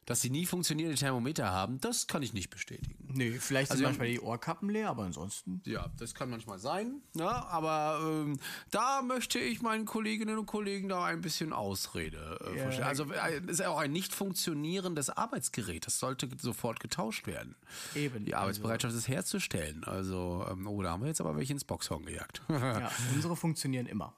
[0.06, 2.96] dass sie nie funktionierende Thermometer haben, das kann ich nicht bestätigen.
[3.14, 5.62] Nee, vielleicht Also sind manchmal die Ohrkappen leer, aber ansonsten.
[5.64, 7.28] Ja, das kann manchmal sein, ne?
[7.28, 8.38] aber ähm,
[8.70, 12.62] da möchte ich meinen Kolleginnen und Kollegen da ein bisschen Ausrede äh, Ja.
[12.64, 12.86] vorstellen.
[12.88, 17.56] Also äh, es ist ja auch ein nicht funktionierendes Arbeitsgerät, das sollte sofort getauscht werden.
[17.94, 18.24] Eben.
[18.24, 19.84] Die Arbeitsbereitschaft ist herzustellen.
[19.84, 22.42] Also, ähm, oh, da haben wir jetzt aber welche ins Boxhorn gejagt.
[22.50, 24.16] Ja, unsere funktionieren immer.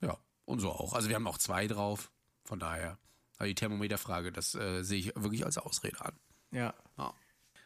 [0.00, 0.92] ja, und so auch.
[0.94, 2.10] Also wir haben auch zwei drauf,
[2.44, 2.98] von daher.
[3.38, 6.12] Aber die Thermometerfrage, das äh, sehe ich wirklich als Ausrede an.
[6.52, 6.74] Ja.
[6.98, 7.12] Ja.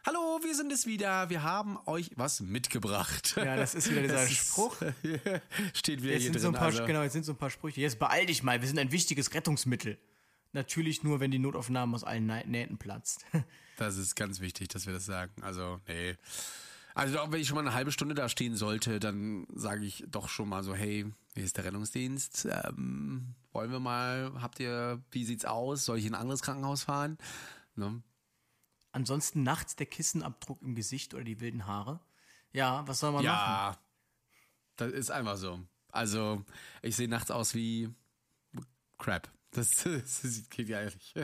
[0.06, 1.28] Hallo, wir sind es wieder.
[1.28, 3.34] Wir haben euch was mitgebracht.
[3.36, 4.76] Ja, das ist wieder dieser Spruch.
[5.74, 6.40] Steht wieder Jetzt hier sind, drin.
[6.42, 7.80] so ein paar, also, genau, jetzt sind so ein paar Sprüche.
[7.82, 9.98] Jetzt beeil dich mal, wir sind ein wichtiges Rettungsmittel.
[10.52, 13.24] Natürlich nur, wenn die Notaufnahme aus allen Nä- Nähten platzt.
[13.76, 15.40] Das ist ganz wichtig, dass wir das sagen.
[15.40, 16.16] Also, nee.
[16.96, 20.02] Also, auch wenn ich schon mal eine halbe Stunde da stehen sollte, dann sage ich
[20.08, 22.48] doch schon mal so, hey, hier ist der Rettungsdienst.
[22.50, 25.84] Ähm, wollen wir mal, habt ihr, wie sieht's aus?
[25.84, 27.18] Soll ich in ein anderes Krankenhaus fahren?
[27.74, 28.00] Ne?
[28.92, 31.98] Ansonsten nachts der Kissenabdruck im Gesicht oder die wilden Haare.
[32.52, 33.34] Ja, was soll man machen?
[33.34, 33.76] Ja,
[34.76, 35.58] das ist einfach so.
[35.90, 36.44] Also,
[36.82, 37.92] ich sehe nachts aus wie
[38.98, 39.28] Crap.
[39.50, 41.14] Das, das geht ja ehrlich.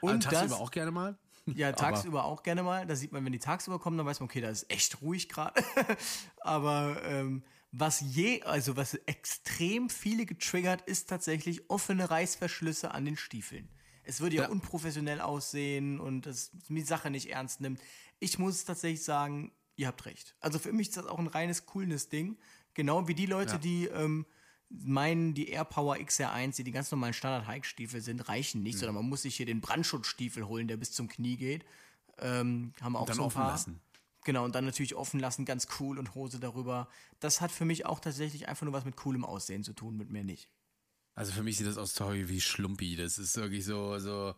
[0.00, 1.16] Und Und tagsüber das- auch gerne mal.
[1.46, 2.84] Ja, tagsüber auch gerne mal.
[2.84, 5.28] Da sieht man, wenn die tagsüber kommen, dann weiß man, okay, da ist echt ruhig
[5.30, 5.62] gerade.
[6.40, 13.16] Aber ähm, was je, also was extrem viele getriggert, ist tatsächlich offene Reißverschlüsse an den
[13.16, 13.68] Stiefeln.
[14.02, 14.48] Es würde ja, Ja.
[14.48, 17.80] unprofessionell aussehen und das die Sache nicht ernst nimmt.
[18.18, 20.34] Ich muss tatsächlich sagen, ihr habt recht.
[20.40, 22.38] Also für mich ist das auch ein reines Coolness-Ding.
[22.74, 23.58] Genau wie die Leute, Ja.
[23.58, 24.26] die ähm,
[24.68, 28.64] meinen, die AirPower XR1, die die ganz normalen Standard-Hike-Stiefel sind, reichen Mhm.
[28.64, 31.64] nicht, sondern man muss sich hier den Brandschutzstiefel holen, der bis zum Knie geht.
[32.18, 33.48] Ähm, haben auch dann so ein offen paar.
[33.52, 33.80] lassen.
[34.24, 36.88] Genau, und dann natürlich offen lassen, ganz cool und Hose darüber.
[37.20, 40.10] Das hat für mich auch tatsächlich einfach nur was mit coolem Aussehen zu tun, mit
[40.10, 40.50] mir nicht.
[41.14, 42.96] Also für mich sieht das aus Story wie Schlumpi.
[42.96, 44.34] Das ist wirklich so, so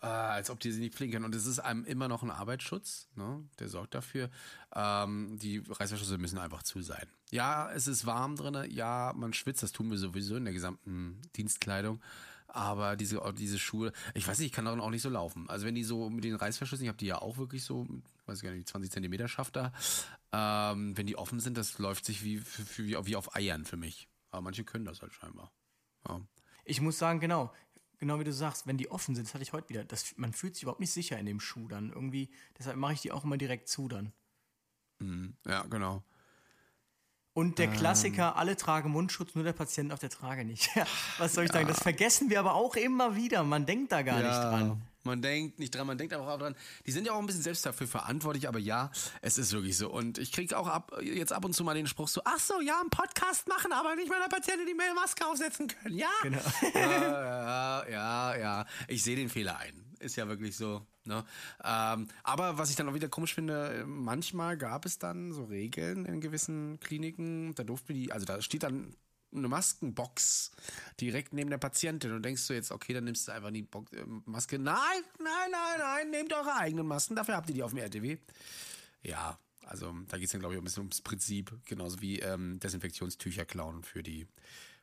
[0.00, 1.24] ah, als ob die sie nicht fliegen können.
[1.24, 3.44] Und es ist einem immer noch ein Arbeitsschutz, ne?
[3.58, 4.30] der sorgt dafür.
[4.74, 7.06] Ähm, die Reißverschlüsse müssen einfach zu sein.
[7.30, 11.20] Ja, es ist warm drin, ja, man schwitzt, das tun wir sowieso in der gesamten
[11.36, 12.00] Dienstkleidung.
[12.46, 15.48] Aber diese, diese Schuhe, ich weiß nicht, ich kann darin auch nicht so laufen.
[15.50, 17.86] Also wenn die so mit den Reißverschlüssen, ich habe die ja auch wirklich so,
[18.26, 19.72] weiß ich gar nicht, 20 Zentimeter Schaft da.
[20.32, 22.42] Ähm, wenn die offen sind, das läuft sich wie,
[22.76, 24.08] wie, wie auf- Eiern für mich.
[24.30, 25.52] Aber manche können das halt scheinbar.
[26.08, 26.20] Ja.
[26.64, 27.52] Ich muss sagen, genau,
[27.98, 30.32] genau wie du sagst, wenn die offen sind, das hatte ich heute wieder, das, man
[30.32, 31.90] fühlt sich überhaupt nicht sicher in dem Schuh dann.
[31.90, 34.12] Irgendwie, deshalb mache ich die auch immer direkt zu dann.
[35.46, 36.02] Ja, genau.
[37.34, 37.54] Und Ähm.
[37.56, 40.70] der Klassiker, alle tragen Mundschutz, nur der Patient auf der Trage nicht.
[40.76, 40.86] Ja,
[41.18, 41.66] was soll ich sagen?
[41.68, 43.42] Das vergessen wir aber auch immer wieder.
[43.44, 44.82] Man denkt da gar nicht dran.
[45.06, 46.54] Man denkt nicht dran, man denkt aber auch dran.
[46.86, 49.90] Die sind ja auch ein bisschen selbst dafür verantwortlich, aber ja, es ist wirklich so.
[49.90, 52.58] Und ich kriege auch ab, jetzt ab und zu mal den Spruch so, ach so,
[52.62, 55.98] ja, einen Podcast machen, aber nicht meiner Patienten, die mir eine Maske aufsetzen können.
[55.98, 56.38] Ja, Genau.
[56.74, 58.66] ja, ja, ja, ja.
[58.88, 59.83] Ich sehe den Fehler ein.
[60.04, 60.86] Ist ja wirklich so.
[61.04, 61.24] Ne?
[61.64, 66.04] Ähm, aber was ich dann auch wieder komisch finde, manchmal gab es dann so Regeln
[66.04, 68.94] in gewissen Kliniken, da durften die, also da steht dann
[69.34, 70.52] eine Maskenbox
[71.00, 73.92] direkt neben der Patientin und denkst du jetzt, okay, dann nimmst du einfach die Box,
[73.92, 74.58] äh, Maske.
[74.58, 74.76] Nein,
[75.18, 78.18] nein, nein, nein, nehmt eure eigenen Masken, dafür habt ihr die auf dem RTW.
[79.02, 82.60] Ja, also da geht es dann, glaube ich, ein bisschen ums Prinzip, genauso wie ähm,
[82.60, 84.26] Desinfektionstücher klauen für die,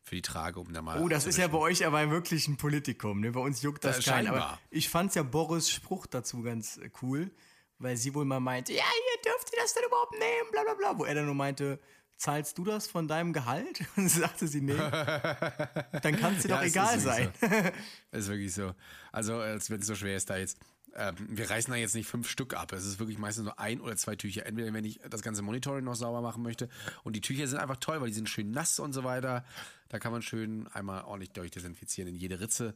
[0.04, 0.99] für die Trage, um da mal.
[0.99, 3.22] Oh, das ist ja bei euch aber wirklich ein Politikum.
[3.22, 3.32] Ne?
[3.32, 4.28] Bei uns juckt das keinen.
[4.28, 4.62] Aber scheinbar.
[4.70, 7.32] ich fand's ja Boris Spruch dazu ganz äh, cool,
[7.80, 10.74] weil sie wohl mal meinte, ja, ihr dürft ihr das denn überhaupt nehmen, bla bla
[10.74, 10.97] bla.
[10.97, 11.80] Wo er dann nur meinte,
[12.18, 13.82] zahlst du das von deinem Gehalt?
[13.95, 14.76] Und sagte sie, nee.
[14.76, 17.34] Dann kann es dir Ja, doch egal sein.
[17.39, 17.47] So.
[18.18, 18.74] ist wirklich so.
[19.12, 20.58] Also, als wenn es so schwer ist, da jetzt.
[20.95, 22.73] Ähm, wir reißen da jetzt nicht fünf Stück ab.
[22.73, 24.45] Es ist wirklich meistens nur ein oder zwei Tücher.
[24.45, 26.69] Entweder wenn ich das ganze Monitoring noch sauber machen möchte.
[27.03, 29.45] Und die Tücher sind einfach toll, weil die sind schön nass und so weiter.
[29.89, 32.75] Da kann man schön einmal ordentlich durchdesinfizieren in jede Ritze.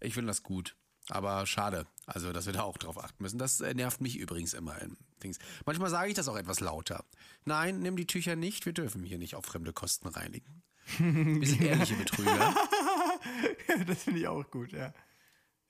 [0.00, 0.76] Ich finde das gut.
[1.08, 3.38] Aber schade, also dass wir da auch drauf achten müssen.
[3.38, 5.38] Das äh, nervt mich übrigens immer in Dings.
[5.64, 7.04] Manchmal sage ich das auch etwas lauter.
[7.44, 8.66] Nein, nimm die Tücher nicht.
[8.66, 10.62] Wir dürfen hier nicht auf fremde Kosten reinigen.
[10.98, 12.54] Wir sind ehrliche Betrüger.
[13.86, 14.92] das finde ich auch gut, ja.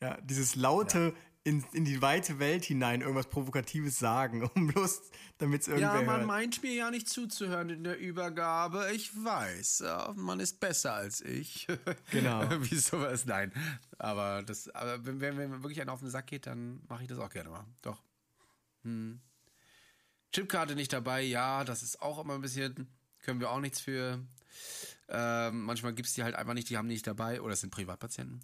[0.00, 1.14] Ja, dieses laute,
[1.46, 5.00] in, in die weite Welt hinein irgendwas Provokatives sagen, um bloß,
[5.38, 6.26] damit es irgendwer Ja, man hört.
[6.26, 8.90] meint mir ja nicht zuzuhören in der Übergabe.
[8.92, 9.84] Ich weiß,
[10.16, 11.68] man ist besser als ich.
[12.10, 12.42] Genau.
[12.62, 13.26] Wie sowas?
[13.26, 13.52] Nein.
[13.96, 17.02] Aber das, aber wenn, wenn, wenn mir wirklich einer auf den Sack geht, dann mache
[17.02, 17.64] ich das auch gerne mal.
[17.82, 18.02] Doch.
[18.82, 19.20] Hm.
[20.32, 22.88] Chipkarte nicht dabei, ja, das ist auch immer ein bisschen,
[23.22, 24.20] können wir auch nichts für.
[25.08, 27.60] Ähm, manchmal gibt es die halt einfach nicht, die haben die nicht dabei oder es
[27.60, 28.42] sind Privatpatienten.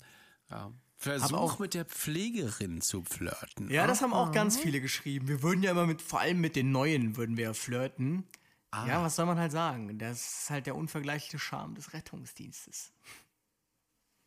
[0.50, 0.72] Ja.
[1.03, 3.68] Versuch auch- mit der Pflegerin zu flirten.
[3.70, 5.28] Ja, das haben auch ganz viele geschrieben.
[5.28, 8.24] Wir würden ja immer mit, vor allem mit den Neuen würden wir ja flirten.
[8.70, 8.86] Ah.
[8.86, 9.98] Ja, was soll man halt sagen?
[9.98, 12.92] Das ist halt der unvergleichliche Charme des Rettungsdienstes.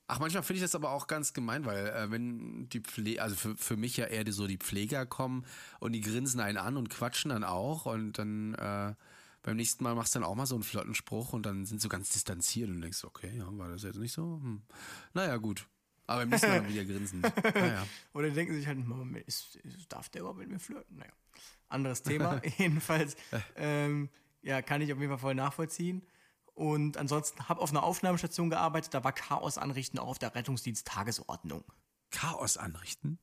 [0.07, 3.35] Ach, manchmal finde ich das aber auch ganz gemein, weil äh, wenn die Pflege, also
[3.35, 5.45] für, für mich ja eher die, so die Pfleger kommen
[5.79, 8.93] und die grinsen einen an und quatschen dann auch und dann äh,
[9.41, 11.79] beim nächsten Mal machst du dann auch mal so einen flotten Spruch und dann sind
[11.79, 14.39] sie so ganz distanziert und denkst, okay, ja, war das jetzt nicht so?
[14.43, 14.61] Hm.
[15.15, 15.65] Naja, gut.
[16.07, 17.21] Aber beim nächsten Mal dann wieder grinsen.
[17.55, 17.85] Naja.
[18.13, 20.97] Oder denken sich halt, "Moment, ist, ist, darf der überhaupt mit mir flirten?
[20.97, 21.11] Naja,
[21.67, 22.41] anderes Thema.
[22.57, 23.15] Jedenfalls,
[23.55, 24.09] ähm,
[24.41, 26.05] ja, kann ich auf jeden Fall voll nachvollziehen.
[26.53, 31.63] Und ansonsten habe auf einer Aufnahmestation gearbeitet, da war Chaos anrichten auch auf der Rettungsdienst-Tagesordnung.
[32.11, 33.19] Chaos anrichten?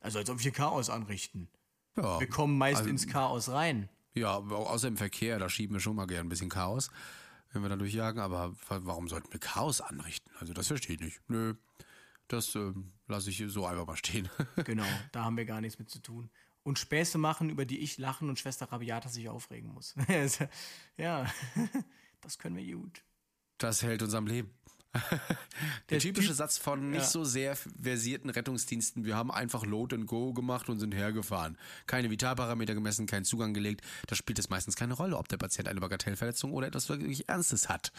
[0.00, 1.48] Also als ob wir Chaos anrichten.
[1.96, 2.20] Ja.
[2.20, 3.88] Wir kommen meist Also- ins Chaos rein.
[4.14, 6.90] Ja, außer im Verkehr, da schieben wir schon mal gerne ein bisschen Chaos,
[7.52, 8.20] wenn wir da durchjagen.
[8.20, 10.30] Aber wa- warum sollten wir Chaos anrichten?
[10.38, 11.20] Also das verstehe ich nicht.
[11.28, 11.54] Nö,
[12.28, 14.28] das ähm, lasse ich so einfach mal stehen.
[14.64, 16.30] Genau, da haben wir gar nichts mit zu tun.
[16.62, 19.94] Und Späße machen, über die ich lachen und Schwester Rabiata sich aufregen muss.
[20.96, 21.26] ja,
[22.20, 23.02] das können wir gut.
[23.56, 24.50] Das hält uns am Leben.
[25.90, 27.06] Der, typische Typ- Satz von nicht ja.
[27.06, 31.58] so sehr versierten Rettungsdiensten, wir haben einfach Load and Go gemacht und sind hergefahren.
[31.86, 33.82] Keine Vitalparameter gemessen, keinen Zugang gelegt.
[34.06, 37.68] Da spielt es meistens keine Rolle, ob der Patient eine Bagatellverletzung oder etwas wirklich Ernstes
[37.68, 37.92] hat.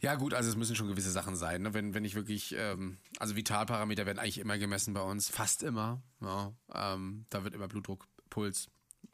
[0.00, 1.62] Ja gut, also es müssen schon gewisse Sachen sein.
[1.62, 1.74] Ne?
[1.74, 6.00] Wenn, wenn ich wirklich, ähm, also Vitalparameter werden eigentlich immer gemessen bei uns, fast immer.
[6.20, 8.68] Ja, ähm, da wird immer Blutdruck, Puls,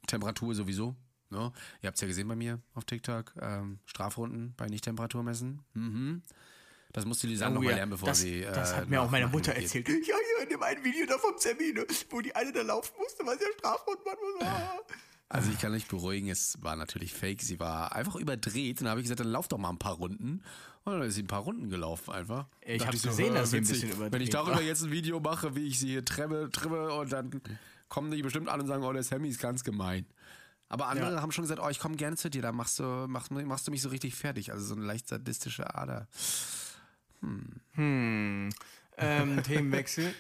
[0.07, 0.95] Temperatur sowieso.
[1.31, 1.53] Ne?
[1.81, 5.63] Ihr habt es ja gesehen bei mir auf TikTok, ähm, Strafrunden bei Nicht-Temperatur messen.
[5.73, 6.23] Mhm.
[6.93, 8.43] Das muss die Lisanne Oh noch mal ja, lernen, bevor das, sie.
[8.43, 9.65] Äh, das hat mir auch meine Mutter geht.
[9.65, 9.89] erzählt.
[9.89, 13.27] Ja, hier in dem einen Video da vom Termine, wo die eine da laufen musste,
[13.27, 14.47] weil sie ja Strafrund machen muss.
[14.47, 14.79] Ah.
[15.29, 17.43] Also ich kann euch beruhigen, es war natürlich fake.
[17.43, 18.79] Sie war einfach überdreht.
[18.79, 20.45] Und dann habe ich gesagt, dann lauf doch mal ein paar Runden.
[20.85, 22.47] Und dann ist sie ein paar Runden gelaufen einfach.
[22.61, 24.63] Ich Dachte hab's gesehen, äh, dass sie ein bisschen überdreht Wenn ich darüber war.
[24.63, 27.41] jetzt ein Video mache, wie ich sie hier tremme, trimme und dann
[27.89, 30.05] kommen die bestimmt an und sagen, oh, der Sammy ist ganz gemein.
[30.69, 31.23] Aber andere Ja.
[31.23, 33.71] haben schon gesagt, oh, ich komme gerne zu dir, da machst du, machst, machst du
[33.71, 34.53] mich so richtig fertig.
[34.53, 36.09] Also so eine leicht sadistische Ader.
[37.23, 38.51] ähm,
[39.45, 40.15] Themenwechsel.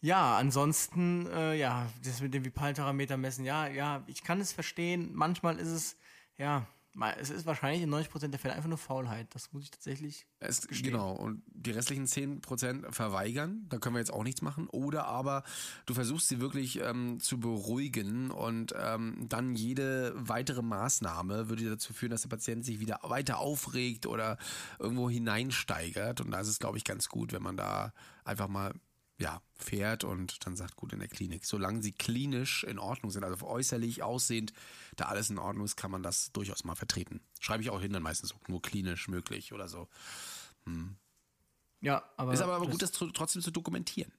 [0.00, 5.10] Ja, ansonsten, äh, ja, das mit dem Vitalparameter messen, ja, ja, ich kann es verstehen.
[5.12, 5.96] Manchmal ist es,
[6.38, 6.66] ja,
[7.16, 9.34] es ist wahrscheinlich in 90% der Fälle einfach nur Faulheit.
[9.34, 10.26] Das muss ich tatsächlich.
[10.40, 14.68] Es, genau, und die restlichen 10% verweigern, da können wir jetzt auch nichts machen.
[14.68, 15.42] Oder aber
[15.86, 21.94] du versuchst sie wirklich ähm, zu beruhigen und ähm, dann jede weitere Maßnahme würde dazu
[21.94, 24.36] führen, dass der Patient sich wieder weiter aufregt oder
[24.78, 26.20] irgendwo hineinsteigert.
[26.20, 27.92] Und da ist es, glaube ich, ganz gut, wenn man da
[28.24, 28.74] einfach mal
[29.18, 31.44] ja, fährt und dann sagt, gut, in der Klinik.
[31.44, 34.52] Solange sie klinisch in Ordnung sind, also äußerlich aussehend,
[34.96, 37.20] da alles in Ordnung ist, kann man das durchaus mal vertreten.
[37.40, 39.88] Schreibe ich auch hin, dann meistens so, nur klinisch möglich oder so.
[41.80, 42.32] Ja, aber.
[42.32, 44.12] Ist aber, aber das- gut, das tr- trotzdem zu dokumentieren.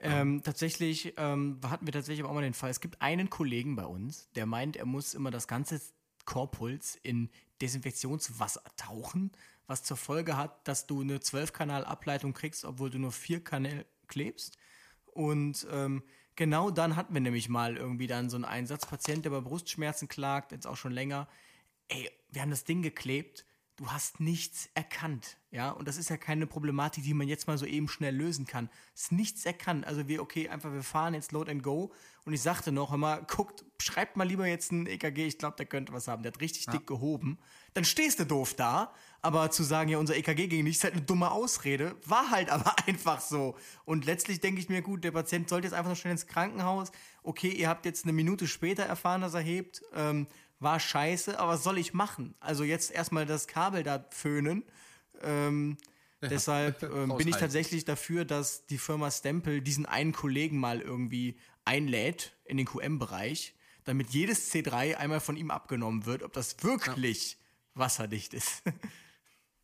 [0.00, 2.70] Ähm, tatsächlich ähm, hatten wir tatsächlich auch mal den Fall.
[2.70, 5.80] Es gibt einen Kollegen bei uns, der meint, er muss immer das ganze
[6.24, 9.32] Korpuls in Desinfektionswasser tauchen,
[9.68, 14.58] was zur Folge hat, dass du eine 12-Kanal-Ableitung kriegst, obwohl du nur vier Kanäle klebst.
[15.12, 16.02] Und ähm,
[16.34, 20.52] genau dann hatten wir nämlich mal irgendwie dann so einen Einsatzpatient, der bei Brustschmerzen klagt,
[20.52, 21.28] jetzt auch schon länger.
[21.88, 23.44] Ey, wir haben das Ding geklebt,
[23.76, 27.56] du hast nichts erkannt, ja, und das ist ja keine Problematik, die man jetzt mal
[27.56, 28.68] so eben schnell lösen kann.
[28.94, 31.92] Es ist nichts erkannt, also wir, okay, einfach, wir fahren jetzt Load and Go
[32.24, 35.66] und ich sagte noch immer, guckt, schreibt mal lieber jetzt ein EKG, ich glaube, der
[35.66, 37.38] könnte was haben, der hat richtig dick gehoben.
[37.74, 40.94] Dann stehst du doof da, aber zu sagen, ja, unser EKG ging nicht, ist halt
[40.94, 43.56] eine dumme Ausrede, war halt aber einfach so.
[43.84, 46.92] Und letztlich denke ich mir, gut, der Patient sollte jetzt einfach noch schnell ins Krankenhaus,
[47.22, 50.26] okay, ihr habt jetzt eine Minute später erfahren, dass er hebt, ähm,
[50.60, 52.34] war scheiße, aber was soll ich machen?
[52.40, 54.64] Also jetzt erstmal das Kabel da föhnen.
[55.22, 55.76] Ähm,
[56.20, 61.38] deshalb ähm, bin ich tatsächlich dafür, dass die Firma Stempel diesen einen Kollegen mal irgendwie
[61.64, 63.54] einlädt in den QM-Bereich,
[63.84, 67.38] damit jedes C3 einmal von ihm abgenommen wird, ob das wirklich
[67.74, 68.62] wasserdicht ist.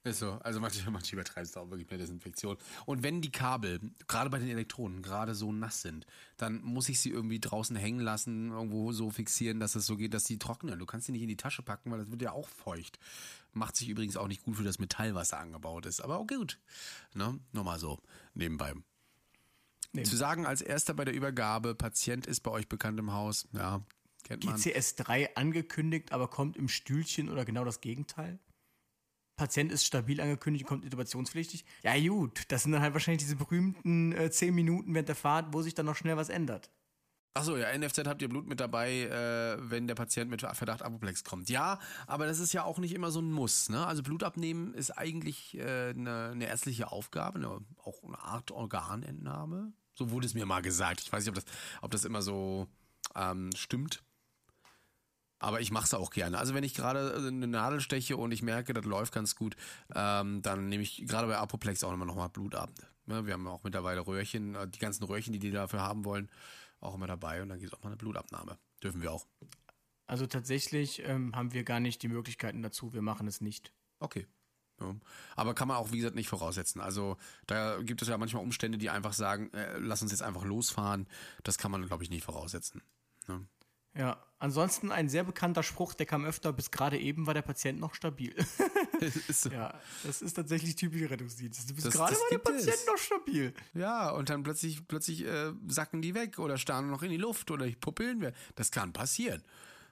[0.07, 0.33] Ist so.
[0.43, 2.59] Also manche, manche übertreiben es auch wirklich mit Desinfektion.
[2.85, 6.05] Und wenn die Kabel, gerade bei den Elektronen, gerade so nass sind,
[6.37, 10.13] dann muss ich sie irgendwie draußen hängen lassen, irgendwo so fixieren, dass es so geht,
[10.13, 10.79] dass sie trocknen.
[10.79, 12.99] Du kannst sie nicht in die Tasche packen, weil das wird ja auch feucht.
[13.55, 16.03] Macht sich übrigens auch nicht gut für das Metall, was da angebaut ist.
[16.03, 16.61] Aber okay, gut.
[17.15, 17.41] Ne?
[17.53, 17.99] Nochmal so
[18.35, 18.75] nebenbei.
[19.95, 20.05] nehmen.
[20.05, 23.81] Zu sagen als erster bei der Übergabe, Patient ist bei euch bekannt im Haus, ja,
[24.25, 24.57] kennt man.
[24.57, 28.39] GCS3 angekündigt, aber kommt im Stühlchen oder genau das Gegenteil?
[29.37, 31.65] Patient ist stabil angekündigt, kommt intubationspflichtig.
[31.83, 35.53] Ja gut, das sind dann halt wahrscheinlich diese berühmten äh, 10 Minuten während der Fahrt,
[35.53, 36.71] wo sich dann noch schnell was ändert.
[37.37, 41.25] Achso, ja, NFZ habt ihr Blut mit dabei, äh, wenn der Patient mit Verdacht Apoplex
[41.25, 41.51] kommt.
[41.51, 43.69] Ja, aber das ist ja auch nicht immer so ein Muss.
[43.69, 43.85] Ne?
[43.85, 47.49] Also Blut abnehmen ist eigentlich äh, eine, eine ärztliche Aufgabe, eine,
[47.83, 49.73] auch eine Art Organentnahme.
[49.95, 51.01] So wurde es mir mal gesagt.
[51.01, 51.45] Ich weiß nicht, ob das,
[51.83, 52.69] ob das immer so
[53.17, 54.05] ähm, stimmt.
[55.45, 56.39] Aber ich mache es auch gerne.
[56.39, 59.57] Also wenn ich gerade eine Nadel steche und ich merke, das läuft ganz gut,
[59.95, 62.71] ähm, dann nehme ich gerade bei Apoplex auch immer nochmal Blut ab.
[63.07, 66.31] Ja, wir haben auch mittlerweile Röhrchen, äh, die ganzen Röhrchen, die die dafür haben wollen,
[66.81, 68.57] auch immer dabei und dann gibt es auch mal eine Blutabnahme.
[68.83, 69.27] Dürfen wir auch.
[70.07, 73.75] Also tatsächlich ähm, haben wir gar nicht die Möglichkeiten dazu, wir machen es nicht.
[73.99, 74.27] Okay.
[74.81, 74.97] Ja.
[75.37, 76.81] Aber kann man auch, wie gesagt, nicht voraussetzen.
[76.81, 80.45] Also da gibt es ja manchmal Umstände, die einfach sagen, äh, lass uns jetzt einfach
[80.45, 81.07] losfahren.
[81.43, 82.83] Das kann man, glaube ich, nicht voraussetzen.
[83.29, 83.43] Ja.
[83.97, 87.79] Ja, ansonsten ein sehr bekannter Spruch, der kam öfter, bis gerade eben war der Patient
[87.81, 88.35] noch stabil.
[89.29, 89.51] So.
[89.51, 89.75] ja,
[90.05, 91.75] das ist tatsächlich typisch Rettungsdienst.
[91.75, 92.65] Bis Das- gerade das war der gibt es.
[92.67, 93.55] Patient noch stabil.
[93.75, 97.51] Ja, und dann plötzlich, plötzlich äh, sacken die weg oder starren noch in die Luft
[97.51, 98.21] oder Pupillen.
[98.23, 99.43] wir- Das kann passieren.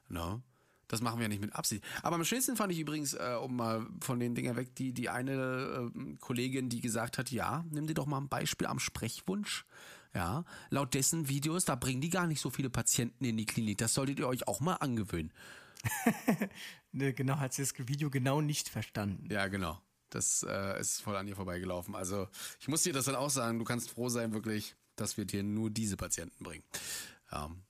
[0.08, 0.40] No?
[0.88, 1.84] Das machen wir ja nicht mit Absicht.
[2.02, 5.08] Aber am schönsten fand ich übrigens, äh, um mal von den Dingern weg, die, die
[5.10, 9.66] eine äh, Kollegin, die gesagt hat, ja, nimm dir doch mal ein Beispiel am Sprechwunsch.
[10.14, 13.78] Ja, laut dessen Videos, da bringen die gar nicht so viele Patienten in die Klinik.
[13.78, 15.32] Das solltet ihr euch auch mal angewöhnen.
[16.94, 19.26] Ne, genau, hat sie das Video genau nicht verstanden.
[19.32, 19.80] Ja, genau.
[20.10, 21.94] Das äh, ist voll an ihr vorbeigelaufen.
[21.96, 22.28] Also
[22.60, 25.42] ich muss dir das dann auch sagen, du kannst froh sein, wirklich, dass wir dir
[25.42, 26.62] nur diese Patienten bringen.
[27.32, 27.62] Ähm,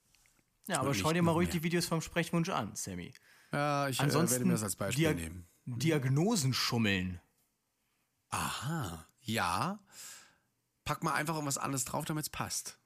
[0.67, 1.53] Ja, aber schau dir mal ruhig mehr.
[1.53, 3.13] die Videos vom Sprechwunsch an, Sammy.
[3.53, 5.47] ja, ich äh, werde Ansonsten mir das als Beispiel Dia nehmen.
[5.65, 7.21] Diagnosen schummeln.
[8.29, 9.79] Aha, ja.
[10.85, 12.79] Pack mal einfach irgendwas anderes drauf, damit es passt.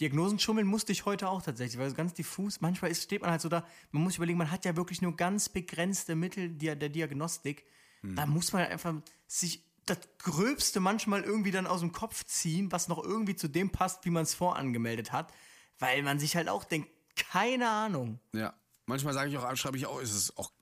[0.00, 3.32] Diagnosen schummeln musste ich heute auch tatsächlich, weil es ganz diffus, manchmal ist, steht man
[3.32, 6.76] halt so da, man muss überlegen, man hat ja wirklich nur ganz begrenzte Mittel der,
[6.76, 7.66] der Diagnostik.
[8.02, 8.94] Da muss man einfach
[9.26, 13.70] sich das Gröbste manchmal irgendwie dann aus dem Kopf ziehen, was noch irgendwie zu dem
[13.70, 15.32] passt, wie man es vorangemeldet hat,
[15.78, 18.20] weil man sich halt auch denkt, keine Ahnung.
[18.32, 18.54] Ja.
[18.86, 20.52] Manchmal sage ich auch, schreibe ich auch, ist es auch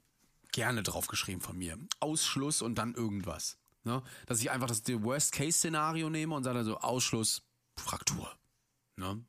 [0.53, 1.79] gerne draufgeschrieben von mir.
[2.01, 3.57] Ausschluss und dann irgendwas.
[3.85, 4.03] Ne?
[4.26, 7.43] Dass ich einfach das Worst-Case-Szenario nehme und sage so, Ausschluss,
[7.76, 8.31] Fraktur.
[8.97, 9.24] Ne?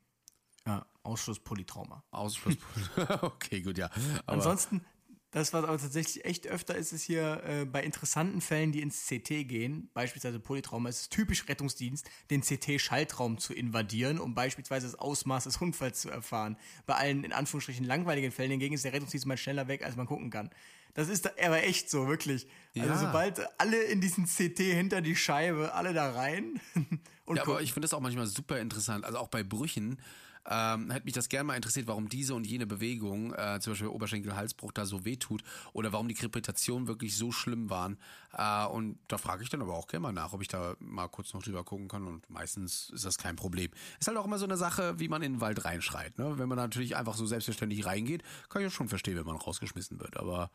[0.66, 2.04] Ja, Ausschuss Polytrauma.
[2.12, 2.58] Ausschluss.
[3.22, 3.89] okay, gut, ja.
[4.26, 4.86] Aber Ansonsten,
[5.32, 9.08] das, was aber tatsächlich echt öfter ist, ist hier äh, bei interessanten Fällen, die ins
[9.08, 14.95] CT gehen, beispielsweise Polytrauma, ist es typisch Rettungsdienst, den CT-Schaltraum zu invadieren, um beispielsweise das
[14.95, 16.58] Ausmaß des Unfalls zu erfahren.
[16.86, 20.08] Bei allen in Anführungsstrichen langweiligen Fällen hingegen ist der Rettungsdienst mal schneller weg, als man
[20.08, 20.50] gucken kann.
[20.93, 22.47] Das ist aber echt so, wirklich.
[22.77, 22.97] Also Ja.
[22.97, 26.59] sobald alle in diesen CT hinter die Scheibe, alle da rein
[27.25, 29.05] und Ja, aber ich finde das auch manchmal super interessant.
[29.05, 29.99] Also auch bei Brüchen
[30.47, 33.87] ähm, hätte mich das gerne mal interessiert, warum diese und jene Bewegung, äh, zum Beispiel
[33.87, 37.97] Oberschenkel-Halsbruch, da so wehtut oder warum die Krepitationen wirklich so schlimm waren.
[38.33, 41.07] Äh, und da frage ich dann aber auch gerne mal nach, ob ich da mal
[41.07, 42.05] kurz noch drüber gucken kann.
[42.05, 43.71] Und meistens ist das kein Problem.
[43.99, 46.17] Ist halt auch immer so eine Sache, wie man in den Wald reinschreit.
[46.17, 46.37] Ne?
[46.37, 49.99] Wenn man natürlich einfach so selbstverständlich reingeht, kann ich ja schon verstehen, wenn man rausgeschmissen
[49.99, 50.17] wird.
[50.17, 50.51] Aber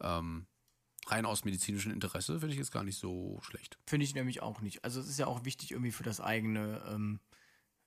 [0.00, 0.46] ähm,
[1.06, 3.78] rein aus medizinischem Interesse finde ich es gar nicht so schlecht.
[3.86, 4.84] Finde ich nämlich auch nicht.
[4.84, 7.20] Also es ist ja auch wichtig irgendwie für das eigene, ähm,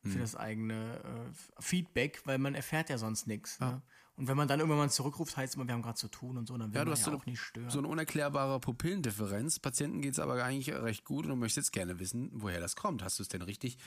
[0.03, 0.19] für Hm.
[0.21, 3.59] das eigene äh, Feedback, weil man erfährt ja sonst nichts.
[3.59, 3.81] Ne?
[4.17, 6.37] Und wenn man dann irgendwann mal zurückruft, heißt es immer, wir haben gerade zu tun
[6.37, 7.69] und so, dann will Ja, du man hast ja so, auch nicht stören.
[7.69, 9.59] so eine unerklärbare Pupillendifferenz.
[9.59, 12.75] Patienten geht es aber eigentlich recht gut und du möchtest jetzt gerne wissen, woher das
[12.75, 13.03] kommt.
[13.03, 13.77] Hast du es denn richtig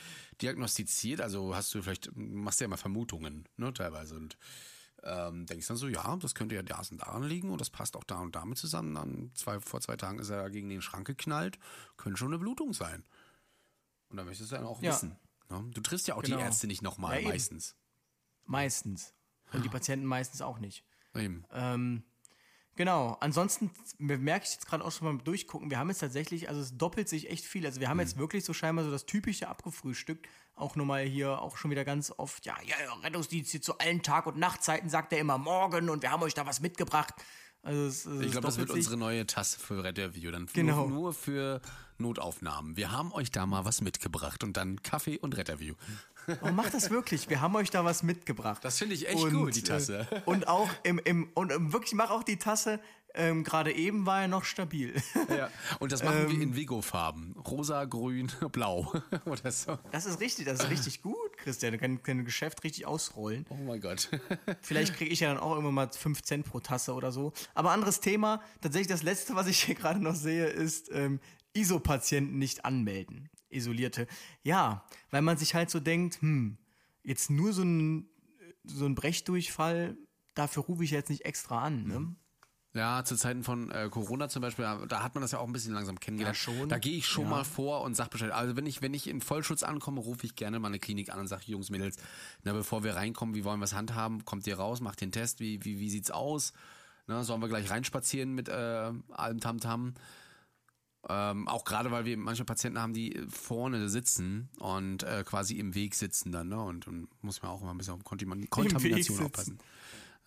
[0.41, 1.21] diagnostiziert?
[1.21, 4.15] Also hast du vielleicht, machst ja immer Vermutungen, ne, teilweise.
[4.15, 4.37] Und
[5.03, 7.95] ähm, denkst dann so, ja, das könnte ja das und daran liegen und das passt
[7.95, 8.95] auch da und damit zusammen.
[8.95, 11.59] Dann zwei, vor zwei Tagen ist er gegen den Schrank geknallt.
[11.97, 13.03] Könnte schon eine Blutung sein.
[14.09, 14.93] Und dann möchtest du dann auch Ja.
[14.93, 15.15] wissen.
[15.49, 15.69] Ne?
[15.73, 16.37] Du triffst ja auch Genau.
[16.37, 17.75] die Ärzte nicht nochmal Ja, meistens.
[18.45, 19.13] meistens.
[19.53, 20.83] Und die Patienten meistens auch nicht.
[21.15, 21.45] Eben.
[21.53, 22.03] Ähm,
[22.75, 23.15] genau.
[23.21, 26.77] Ansonsten merke ich jetzt gerade auch schon beim Durchgucken, wir haben jetzt tatsächlich, also es
[26.77, 27.65] doppelt sich echt viel.
[27.65, 30.27] Also wir haben jetzt wirklich so scheinbar so das typische abgefrühstückt.
[30.55, 34.01] Auch nochmal hier, auch schon wieder ganz oft, ja, ja, ja, Rettungsdienst hier zu allen
[34.03, 37.13] Tag- und Nachtzeiten sagt er immer morgen und wir haben euch da was mitgebracht.
[37.65, 38.77] Also es, es Ich glaube, das wird sich.
[38.77, 40.31] unsere neue Tasse für Retterview.
[40.31, 40.87] Dann Genau.
[40.87, 41.59] nur, nur für
[41.97, 42.77] Notaufnahmen.
[42.77, 45.73] Wir haben euch da mal was mitgebracht und dann Kaffee und Retterview.
[46.41, 47.29] Oh, macht das wirklich.
[47.29, 48.63] Wir haben euch da was mitgebracht.
[48.63, 50.07] Das finde ich echt gut, die Tasse.
[50.11, 52.79] Äh, und auch im, im und ähm, wirklich, mach auch die Tasse.
[53.17, 54.93] Ähm, Gerade eben war er noch stabil.
[55.29, 55.49] Ja.
[55.79, 56.31] Und das machen Ähm.
[56.31, 57.33] wir in Vigo-Farben.
[57.47, 58.91] Rosa, grün, blau.
[59.25, 59.77] Oder so.
[59.91, 61.73] Das ist richtig, das ist richtig gut, Christian.
[61.73, 63.45] Du kannst dein Geschäft richtig ausrollen.
[63.49, 64.09] Oh mein Gott.
[64.61, 67.33] Vielleicht kriege ich ja dann auch irgendwann mal 5 Cent pro Tasse oder so.
[67.53, 68.41] Aber anderes Thema.
[68.61, 71.19] Tatsächlich das letzte, was ich hier gerade noch sehe, ist ähm,
[71.53, 73.29] ISO-Patienten nicht anmelden.
[73.49, 74.07] isolierte.
[74.43, 76.57] Ja, weil man sich halt so denkt, hm,
[77.03, 78.09] jetzt nur so ein,
[78.63, 79.95] so ein Brechdurchfall,
[80.33, 81.87] dafür rufe ich jetzt nicht extra an.
[81.87, 82.15] Ne?
[82.75, 85.53] Ja, zu Zeiten von äh, Corona zum Beispiel, da hat man das ja auch ein
[85.53, 86.35] bisschen langsam kennengelernt.
[86.37, 86.67] Ja, schon.
[86.67, 87.29] Da gehe ich schon Ja.
[87.29, 88.31] mal vor und sag Bescheid.
[88.31, 91.19] Also wenn ich, wenn ich in Vollschutz ankomme, rufe ich gerne mal eine Klinik an
[91.19, 91.95] und sage, Jungs, Mädels,
[92.43, 94.25] na, bevor wir reinkommen, wie wollen wir es handhaben?
[94.25, 96.51] Kommt ihr raus, macht den Test, wie, wie, wie sieht's aus?
[97.07, 99.93] Na, sollen wir gleich reinspazieren mit äh, allem Tamtam?
[101.07, 105.75] Ähm, auch gerade, weil wir manche Patienten haben, die vorne sitzen und äh, quasi im
[105.75, 106.59] Weg sitzen dann, ne?
[106.59, 109.59] Und, und muss man auch immer ein bisschen auf Kontamin- Kontamination aufpassen.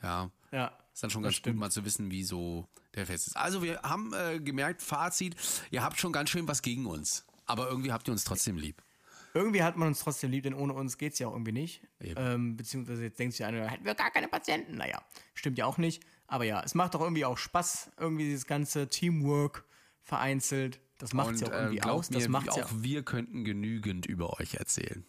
[0.03, 0.31] Ja.
[0.53, 0.73] Ja.
[0.99, 3.37] Ist dann schon Das ganz gut, mal zu wissen, wie so der Fest ist.
[3.37, 5.37] Also wir haben äh, gemerkt, Fazit,
[5.71, 7.25] ihr habt schon ganz schön was gegen uns.
[7.47, 8.83] Aber irgendwie habt ihr uns trotzdem lieb.
[9.33, 11.83] Irgendwie hat man uns trotzdem lieb, denn ohne uns geht's ja auch irgendwie nicht.
[12.01, 14.77] Ähm, beziehungsweise jetzt denkt sich einer, hätten wir gar keine Patienten.
[14.77, 15.01] Naja,
[15.35, 16.03] stimmt ja auch nicht.
[16.27, 19.67] Aber ja, es macht doch irgendwie auch Spaß, irgendwie dieses ganze Teamwork
[20.03, 20.81] vereinzelt.
[20.99, 22.09] Das macht Und ja auch äh, irgendwie glaubt aus.
[22.09, 22.83] Das mir, macht's auch ja.
[22.83, 25.07] wir könnten genügend über euch erzählen.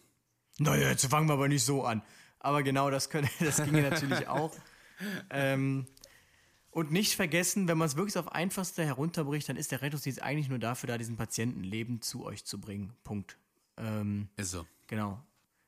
[0.58, 2.04] Naja, jetzt fangen wir aber nicht so an.
[2.38, 4.52] Aber genau, das, könnte, das ginge natürlich auch.
[5.30, 5.86] Ähm,
[6.70, 10.48] und nicht vergessen, wenn man es wirklich auf Einfachste herunterbricht, dann ist der Rettungsdienst eigentlich
[10.48, 12.92] nur dafür da, diesen Patienten lebend zu euch zu bringen.
[13.02, 13.38] Punkt.
[13.76, 14.66] Ähm, Ist so.
[14.86, 15.20] Genau.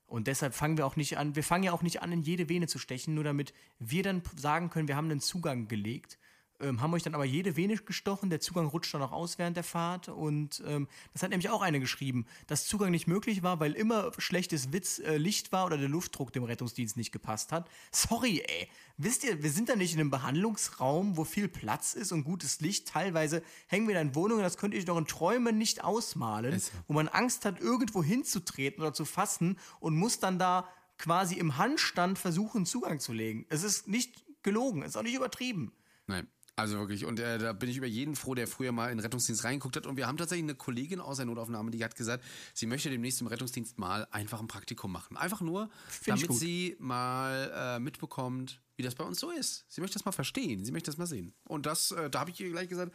[0.06, 2.48] Und deshalb fangen wir auch nicht an, wir fangen ja auch nicht an, in jede
[2.48, 6.18] Vene zu stechen, nur damit wir dann sagen können, wir haben einen Zugang gelegt,
[6.62, 9.56] ähm, haben euch dann aber jede Vene gestochen, der Zugang rutscht dann auch aus während
[9.56, 13.60] der Fahrt und ähm, das hat nämlich auch eine geschrieben, dass Zugang nicht möglich war,
[13.60, 17.68] weil immer schlechtes Witz, äh, Licht war oder der Luftdruck dem Rettungsdienst nicht gepasst hat.
[17.90, 18.68] Sorry, ey.
[18.98, 22.60] Wisst ihr, wir sind da nicht in einem Behandlungsraum, wo viel Platz ist und gutes
[22.60, 22.88] Licht.
[22.88, 26.52] Teilweise hängen wir da in Wohnungen, das könnt ihr euch doch in Träumen nicht ausmalen,
[26.54, 26.72] Ist so.
[26.88, 31.56] wo man Angst hat, irgendwo hinzutreten oder zu fassen und muss dann da quasi im
[31.56, 33.46] Handstand versuchen, Zugang zu legen.
[33.48, 35.72] Es ist nicht gelogen, es ist auch nicht übertrieben.
[36.06, 36.28] Nein.
[36.54, 39.00] Also wirklich, und äh, da bin ich über jeden froh, der früher mal in den
[39.00, 39.86] Rettungsdienst reingeguckt hat.
[39.86, 42.22] Und wir haben tatsächlich eine Kollegin aus der Notaufnahme, die hat gesagt,
[42.52, 45.16] sie möchte demnächst im Rettungsdienst mal einfach ein Praktikum machen.
[45.16, 49.64] Einfach nur, ich damit sie mal äh, mitbekommt, wie das bei uns so ist.
[49.68, 51.32] Sie möchte das mal verstehen, sie möchte das mal sehen.
[51.44, 52.92] Und das, äh, da habe ich ihr gleich gesagt,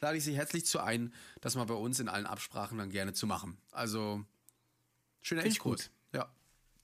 [0.00, 3.12] lade ich sie herzlich zu ein, das mal bei uns in allen Absprachen dann gerne
[3.12, 3.58] zu machen.
[3.72, 4.24] Also,
[5.20, 5.90] schöner Find Exkurs.
[6.14, 6.32] Ja,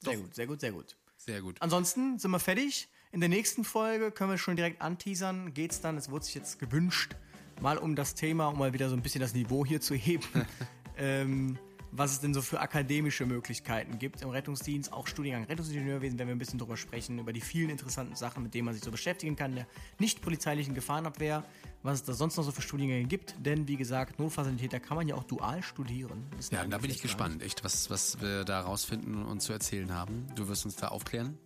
[0.03, 0.97] Sehr gut, sehr gut, sehr gut.
[1.17, 1.63] sehr gut.
[1.63, 2.89] Ansonsten sind wir fertig.
[3.13, 5.55] In der nächsten Folge können wir schon direkt anteasern.
[5.55, 7.17] Geht's dann, es wurde sich jetzt gewünscht,
[7.61, 10.27] mal um das Thema, um mal wieder so ein bisschen das Niveau hier zu heben.
[10.99, 11.59] ähm,
[11.93, 16.35] was es denn so für akademische Möglichkeiten gibt im Rettungsdienst, auch Studiengang Rettungsingenieurwesen, werden wir
[16.35, 19.37] ein bisschen drüber sprechen, über die vielen interessanten Sachen, mit denen man sich so beschäftigen
[19.37, 19.67] kann, der
[19.99, 21.45] nicht polizeilichen Gefahrenabwehr,
[21.83, 23.35] was es da sonst noch so für Studiengänge gibt.
[23.39, 26.27] Denn wie gesagt, Notfallsanitäter kann man ja auch dual studieren.
[26.37, 29.95] Wissen Ja, da bin ich gespannt, echt, was, was wir da rausfinden und zu erzählen
[29.95, 30.27] haben.
[30.35, 31.39] Du wirst uns da aufklären.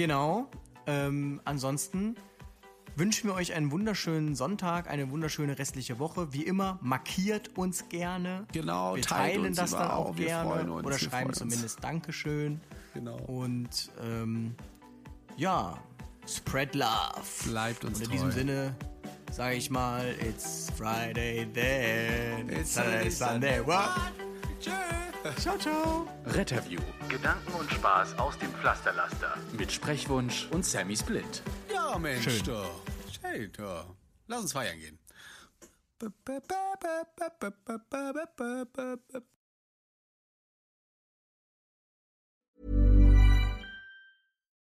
[0.00, 0.48] Genau.
[0.86, 2.16] Ähm, ansonsten
[2.96, 6.32] wünschen wir euch einen wunderschönen Sonntag, eine wunderschöne restliche Woche.
[6.32, 8.46] Wie immer, markiert uns gerne.
[8.50, 10.72] Genau, wir teilen das dann auch wir freuen gerne.
[10.72, 11.38] uns, oder schreiben freuen uns.
[11.38, 12.62] zumindest Dankeschön.
[12.94, 13.18] Genau.
[13.18, 14.54] Und ähm,
[15.36, 15.76] ja,
[16.26, 16.88] spread love.
[17.44, 18.12] Bleibt uns Und in treu.
[18.14, 18.74] diesem Sinne
[19.30, 22.48] sage ich mal, it's Friday then.
[22.48, 23.60] It's Saturday, Sunday.
[23.66, 23.90] What?
[25.38, 26.08] Ciao, ciao.
[26.26, 26.80] Retterview.
[27.08, 29.36] Gedanken und Spaß aus dem Pflasterlaster.
[29.52, 31.42] Mit Sprechwunsch und Sammy Split.
[31.72, 32.44] Ja, Mensch, Schön.
[32.46, 32.80] doch.
[33.20, 33.94] Schön, doch.
[34.26, 34.98] Lass uns feiern gehen.